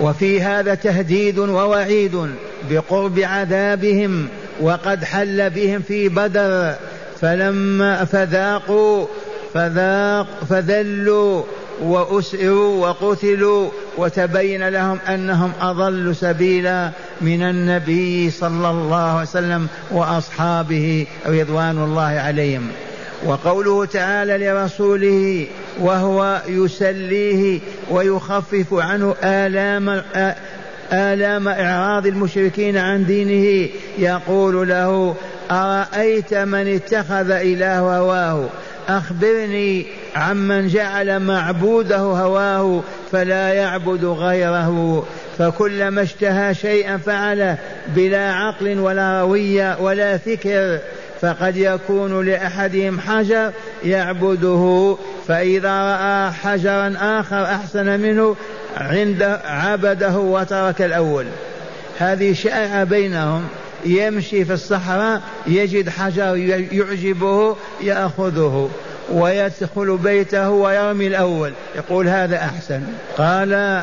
وفي 0.00 0.42
هذا 0.42 0.74
تهديد 0.74 1.38
ووعيد 1.38 2.26
بقرب 2.70 3.18
عذابهم 3.18 4.28
وقد 4.60 5.04
حل 5.04 5.50
بهم 5.50 5.80
في 5.80 6.08
بدر 6.08 6.74
فلما 7.20 8.04
فذاقوا 8.04 9.06
فذاق 9.54 10.26
فذلوا 10.50 11.42
وأسئروا 11.82 12.86
وقتلوا 12.86 13.70
وتبين 13.98 14.68
لهم 14.68 14.98
أنهم 15.08 15.52
أضل 15.60 16.16
سبيلا. 16.16 16.90
من 17.20 17.42
النبي 17.42 18.30
صلى 18.30 18.70
الله 18.70 19.10
عليه 19.10 19.22
وسلم 19.22 19.68
وأصحابه 19.90 21.06
رضوان 21.26 21.78
الله 21.78 22.02
عليهم. 22.02 22.68
وقوله 23.26 23.84
تعالى 23.84 24.46
لرسوله 24.46 25.46
وهو 25.80 26.42
يسليه 26.48 27.60
ويخفف 27.90 28.74
عنه 28.74 29.14
آلام 29.24 30.02
آلام 30.92 31.48
إعراض 31.48 32.06
المشركين 32.06 32.76
عن 32.76 33.06
دينه 33.06 33.68
يقول 33.98 34.68
له 34.68 35.14
أرأيت 35.50 36.34
من 36.34 36.74
اتخذ 36.74 37.30
إله 37.30 37.78
هواه؟ 37.78 38.48
أخبرني 38.88 39.86
عمن 40.16 40.68
جعل 40.68 41.20
معبوده 41.20 41.98
هواه 41.98 42.82
فلا 43.12 43.52
يعبد 43.52 44.04
غيره. 44.04 45.04
فكلما 45.38 46.02
اشتهى 46.02 46.54
شيئا 46.54 46.96
فعله 46.96 47.56
بلا 47.88 48.32
عقل 48.32 48.78
ولا 48.78 49.22
روية 49.22 49.76
ولا 49.80 50.18
فكر 50.18 50.78
فقد 51.20 51.56
يكون 51.56 52.26
لأحدهم 52.26 53.00
حجر 53.00 53.52
يعبده. 53.84 54.96
فإذا 55.28 55.82
رأى 55.82 56.32
حجرا 56.32 56.94
آخر 57.00 57.44
أحسن 57.44 58.00
منه 58.00 58.36
عند 58.76 59.22
عبده 59.44 60.18
وترك 60.18 60.82
الأول. 60.82 61.26
هذه 61.98 62.32
شائعة 62.32 62.84
بينهم. 62.84 63.48
يمشي 63.86 64.44
في 64.44 64.52
الصحراء 64.52 65.20
يجد 65.46 65.88
حجر 65.88 66.36
يعجبه 66.72 67.56
يأخذه 67.80 68.70
ويدخل 69.12 69.96
بيته 69.96 70.50
ويرمي 70.50 71.06
الأول. 71.06 71.52
يقول 71.76 72.08
هذا 72.08 72.36
أحسن. 72.36 72.82
قال 73.18 73.82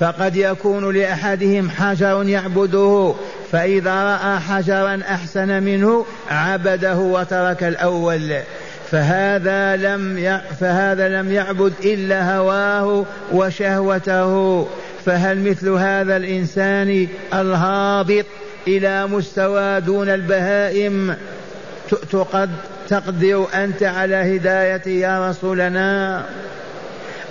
فقد 0.00 0.36
يكون 0.36 0.94
لأحدهم 0.94 1.70
حجر 1.70 2.22
يعبده 2.28 3.14
فإذا 3.52 3.94
رأى 3.94 4.40
حجرا 4.40 5.00
أحسن 5.08 5.62
منه 5.62 6.06
عبده 6.30 6.96
وترك 6.96 7.64
الأول. 7.64 8.36
فهذا 8.90 9.76
لم 9.76 10.40
فهذا 10.60 11.08
لم 11.08 11.32
يعبد 11.32 11.72
إلا 11.84 12.36
هواه 12.36 13.04
وشهوته. 13.32 14.66
فهل 15.06 15.50
مثل 15.50 15.68
هذا 15.68 16.16
الإنسان 16.16 17.08
الهابط 17.34 18.24
إلى 18.68 19.06
مستوى 19.06 19.80
دون 19.80 20.08
البهائم؟ 20.08 21.16
تقد 22.12 22.50
تقدر 22.88 23.46
أنت 23.54 23.82
على 23.82 24.36
هداية 24.36 25.00
يا 25.00 25.30
رسولنا؟ 25.30 26.24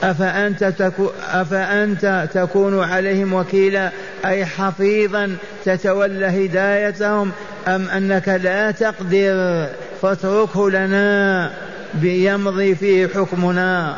أفأنت, 0.04 0.64
تكو 0.64 1.10
أفأنت 1.32 2.30
تكون 2.34 2.84
عليهم 2.84 3.34
وكيلا؟ 3.34 3.92
أي 4.26 4.46
حفيظا 4.46 5.36
تتولى 5.66 6.46
هدايتهم؟ 6.46 7.32
أم 7.68 7.90
أنك 7.90 8.30
لا 8.30 8.72
تقدر؟ 8.72 9.68
فاتركه 10.02 10.70
لنا 10.70 11.52
يمضي 12.02 12.76
فيه 12.76 13.08
حكمنا. 13.08 13.98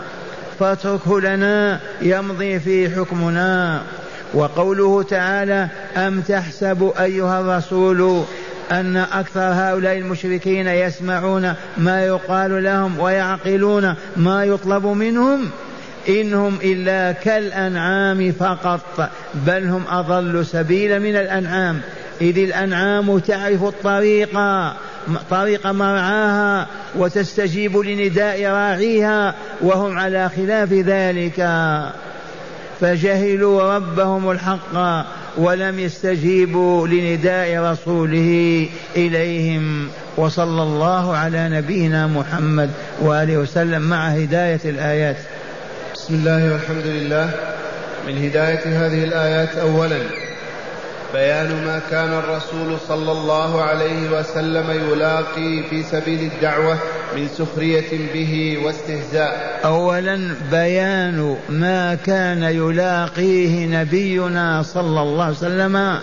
فاتركه 0.60 1.22
لنا 1.22 1.80
يمضي 2.02 2.60
فيه 2.60 2.90
حكمنا. 2.90 3.82
وقوله 4.34 5.04
تعالى 5.04 5.68
أم 5.98 6.22
تحسب 6.22 6.94
أيها 7.00 7.42
الرسول 7.42 8.24
أن 8.72 8.98
أكثر 8.98 9.40
هؤلاء 9.40 9.98
المشركين 9.98 10.68
يسمعون 10.68 11.54
ما 11.78 12.06
يقال 12.06 12.64
لهم 12.64 13.00
ويعقلون 13.00 13.96
ما 14.18 14.44
يطلب 14.44 14.86
منهم؟ 14.86 15.50
إنهم 16.10 16.58
إلا 16.64 17.12
كالأنعام 17.12 18.32
فقط 18.32 19.10
بل 19.34 19.68
هم 19.68 19.84
أضل 19.90 20.46
سبيلا 20.46 21.00
من 21.00 21.16
الأنعام. 21.16 21.82
إذ 22.22 22.38
الأنعام 22.38 23.20
تعرف 23.20 23.64
الطريق 23.64 24.40
طريق 25.30 25.68
مرعاها 25.68 26.68
وتستجيب 26.96 27.78
لنداء 27.78 28.46
راعيها 28.46 29.36
وهم 29.62 29.98
على 29.98 30.30
خلاف 30.30 30.74
ذلك. 30.74 31.50
فجهلوا 32.82 33.76
ربهم 33.76 34.32
الحق 34.32 35.06
ولم 35.38 35.80
يستجيبوا 35.80 36.88
لنداء 36.88 37.60
رسوله 37.72 38.70
إليهم. 38.96 39.90
وصلى 40.18 40.64
الله 40.64 41.18
على 41.18 41.50
نبينا 41.50 42.08
محمد 42.08 42.70
وآله 43.02 43.38
وسلم 43.38 43.82
مع 43.82 44.08
هداية 44.08 44.60
الآيات. 44.66 45.18
بسم 46.08 46.16
الله 46.16 46.52
والحمد 46.54 46.86
لله. 46.86 47.30
من 48.08 48.26
هداية 48.26 48.64
هذه 48.66 49.04
الآيات 49.04 49.58
أولا 49.58 50.00
بيان 51.14 51.66
ما 51.66 51.82
كان 51.92 52.14
الرسول 52.14 52.78
صلى 52.88 53.12
الله 53.12 53.62
عليه 53.62 54.20
وسلم 54.20 54.72
يلاقي 54.72 55.64
في 55.70 55.84
سبيل 55.84 56.32
الدعوة 56.32 56.78
من 57.16 57.28
سخرية 57.38 58.14
به 58.14 58.58
واستهزاء. 58.66 59.60
أولا 59.66 60.36
بيان 60.52 61.38
ما 61.50 61.96
كان 61.96 62.44
يلاقيه 62.44 63.82
نبينا 63.82 64.64
صلى 64.64 65.02
الله 65.02 65.24
عليه 65.24 65.38
وسلم 65.38 66.00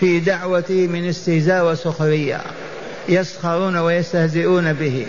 في 0.00 0.20
دعوته 0.20 0.86
من 0.86 1.08
استهزاء 1.08 1.66
وسخرية. 1.66 2.40
يسخرون 3.08 3.76
ويستهزئون 3.76 4.72
به. 4.72 5.06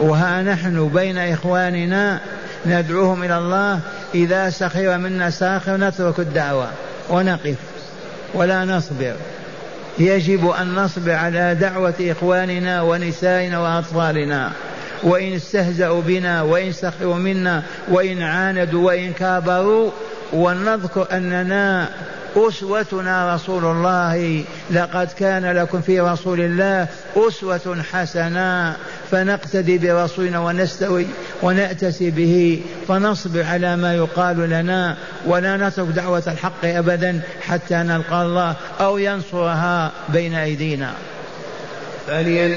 وها 0.00 0.42
نحن 0.42 0.88
بين 0.88 1.18
إخواننا 1.18 2.20
ندعوهم 2.66 3.22
إلى 3.22 3.38
الله 3.38 3.80
إذا 4.14 4.50
سخر 4.50 4.98
منا 4.98 5.30
ساخر 5.30 5.76
نترك 5.76 6.18
الدعوة 6.18 6.68
ونقف 7.10 7.56
ولا 8.34 8.64
نصبر. 8.64 9.14
يجب 9.98 10.48
أن 10.50 10.74
نصبر 10.74 11.12
على 11.12 11.54
دعوة 11.54 11.94
إخواننا 12.00 12.82
ونسائنا 12.82 13.58
وأطفالنا. 13.58 14.52
وإن 15.02 15.34
استهزأوا 15.34 16.02
بنا 16.02 16.42
وإن 16.42 16.72
سخروا 16.72 17.14
منا 17.14 17.62
وإن 17.88 18.22
عاندوا 18.22 18.86
وإن 18.86 19.12
كابروا. 19.12 19.90
ونذكر 20.32 21.06
أننا 21.12 21.88
أسوتنا 22.36 23.34
رسول 23.34 23.64
الله. 23.64 24.44
لقد 24.70 25.08
كان 25.18 25.52
لكم 25.52 25.80
في 25.80 26.00
رسول 26.00 26.40
الله 26.40 26.86
أسوة 27.16 27.82
حسنة. 27.92 28.76
فنقتدي 29.10 29.78
برسولنا 29.78 30.38
ونستوي 30.38 31.06
ونأتسي 31.42 32.10
به 32.10 32.62
فنصبر 32.88 33.42
على 33.42 33.76
ما 33.76 33.94
يقال 33.94 34.50
لنا 34.50 34.96
ولا 35.26 35.56
نترك 35.56 35.86
دعوة 35.86 36.22
الحق 36.26 36.64
أبدا 36.64 37.20
حتى 37.40 37.74
نلقى 37.74 38.22
الله 38.22 38.56
أو 38.80 38.98
ينصرها 38.98 39.92
بين 40.08 40.34
أيدينا. 40.34 40.92
ثانيا 42.06 42.56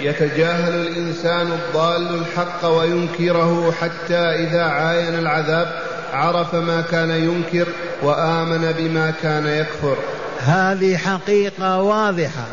يتجاهل 0.00 0.74
الإنسان 0.74 1.46
الضال 1.52 2.14
الحق 2.14 2.64
وينكره 2.64 3.72
حتى 3.80 4.18
إذا 4.18 4.62
عاين 4.62 5.14
العذاب 5.14 5.80
عرف 6.12 6.54
ما 6.54 6.80
كان 6.80 7.10
ينكر 7.10 7.68
وآمن 8.02 8.74
بما 8.78 9.12
كان 9.22 9.46
يكفر. 9.46 9.96
هذه 10.40 10.96
حقيقة 10.96 11.82
واضحة. 11.82 12.46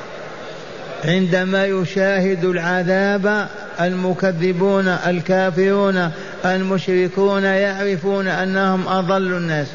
عندما 1.05 1.65
يشاهد 1.65 2.45
العذاب 2.45 3.47
المكذبون 3.81 4.87
الكافرون 4.87 6.11
المشركون 6.45 7.43
يعرفون 7.43 8.27
أنهم 8.27 8.87
أضل 8.87 9.33
الناس. 9.33 9.67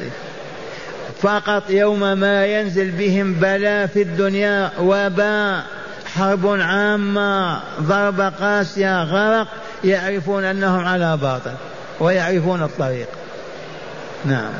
فقط 1.21 1.69
يوم 1.69 2.17
ما 2.17 2.45
ينزل 2.45 2.91
بهم 2.91 3.33
بلاء 3.33 3.87
في 3.87 4.01
الدنيا 4.01 4.71
وباء 4.79 5.63
حرب 6.15 6.47
عامة 6.47 7.59
ضرب 7.81 8.21
قاسية 8.21 9.03
غرق 9.03 9.47
يعرفون 9.83 10.43
أنهم 10.43 10.85
على 10.85 11.17
باطل 11.17 11.53
ويعرفون 11.99 12.63
الطريق. 12.63 13.07
نعم. 14.25 14.51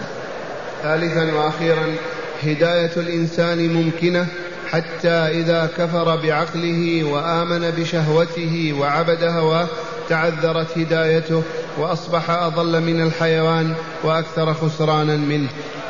ثالثا 0.83 1.33
وأخيرا 1.33 1.95
هداية 2.43 2.91
الإنسان 2.97 3.73
ممكنة 3.73 4.27
حتى 4.73 5.09
إذا 5.09 5.69
كفر 5.77 6.15
بعقله 6.15 7.03
وآمن 7.03 7.71
بشهوته 7.71 8.73
وعبد 8.79 9.23
هواه 9.23 9.67
تعذرت 10.09 10.77
هدايته 10.77 11.43
وأصبح 11.77 12.29
أضل 12.29 12.81
من 12.81 13.01
الحيوان 13.01 13.73
وأكثر 14.03 14.53
خسرانا 14.53 15.17
منه. 15.17 15.49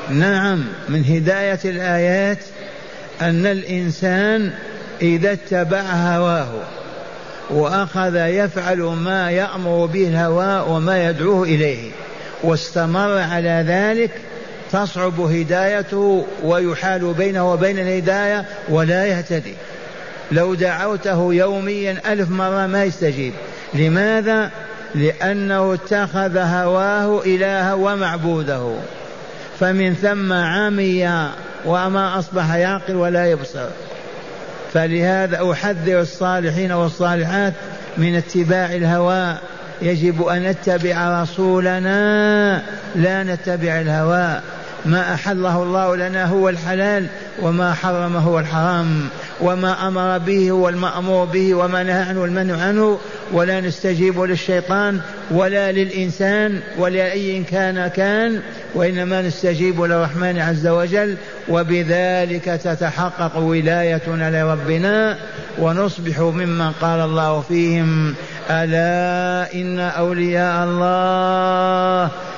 نعم 0.09 0.63
من 0.89 1.05
هداية 1.05 1.59
الآيات 1.65 2.39
أن 3.21 3.45
الإنسان 3.45 4.51
إذا 5.01 5.31
اتبع 5.31 5.81
هواه 5.81 6.51
وأخذ 7.49 8.15
يفعل 8.15 8.79
ما 8.79 9.31
يأمر 9.31 9.85
به 9.85 10.07
الهوى 10.07 10.75
وما 10.75 11.09
يدعوه 11.09 11.43
إليه 11.43 11.91
واستمر 12.43 13.17
على 13.17 13.65
ذلك 13.67 14.11
تصعب 14.73 15.19
هدايته 15.19 16.25
ويحال 16.43 17.13
بينه 17.13 17.53
وبين 17.53 17.79
الهداية 17.79 18.45
ولا 18.69 19.05
يهتدي. 19.05 19.53
لو 20.31 20.53
دعوته 20.53 21.33
يوميا 21.33 22.13
ألف 22.13 22.29
مرة 22.29 22.67
ما 22.67 22.83
يستجيب. 22.83 23.33
لماذا؟ 23.73 24.49
لأنه 24.95 25.73
اتخذ 25.73 26.37
هواه 26.37 27.21
إلها 27.25 27.73
ومعبوده. 27.73 28.75
فمن 29.59 29.93
ثم 29.93 30.33
عمي 30.33 31.29
وما 31.65 32.19
أصبح 32.19 32.53
يعقل 32.55 32.95
ولا 32.95 33.25
يبصر. 33.25 33.67
فلهذا 34.73 35.51
أحذر 35.51 36.01
الصالحين 36.01 36.71
والصالحات 36.71 37.53
من 37.97 38.15
اتباع 38.15 38.65
الهوى. 38.65 39.37
يجب 39.81 40.23
أن 40.27 40.43
نتبع 40.43 41.21
رسولنا 41.23 42.61
لا 42.95 43.23
نتبع 43.23 43.81
الهوى. 43.81 44.41
ما 44.85 45.13
أحله 45.13 45.63
الله 45.63 45.95
لنا 45.95 46.25
هو 46.25 46.49
الحلال 46.49 47.05
وما 47.41 47.73
حرم 47.73 48.15
هو 48.15 48.39
الحرام 48.39 49.07
وما 49.41 49.87
أمر 49.87 50.17
به 50.17 50.51
هو 50.51 50.69
المأمور 50.69 51.25
به 51.25 51.53
وما 51.53 51.83
نهى 51.83 52.01
عنه 52.01 52.25
المنع 52.25 52.61
عنه 52.61 52.99
ولا 53.31 53.61
نستجيب 53.61 54.21
للشيطان 54.21 54.99
ولا 55.31 55.71
للإنسان 55.71 56.59
ولا 56.77 57.11
أي 57.11 57.43
كان 57.43 57.87
كان 57.87 58.41
وإنما 58.75 59.21
نستجيب 59.21 59.81
للرحمن 59.81 60.39
عز 60.39 60.67
وجل 60.67 61.15
وبذلك 61.49 62.45
تتحقق 62.45 63.37
ولايتنا 63.37 64.43
لربنا 64.43 65.17
ونصبح 65.59 66.19
ممن 66.19 66.71
قال 66.71 66.99
الله 66.99 67.41
فيهم 67.41 68.15
ألا 68.49 69.53
إن 69.53 69.79
أولياء 69.79 70.63
الله 70.63 72.11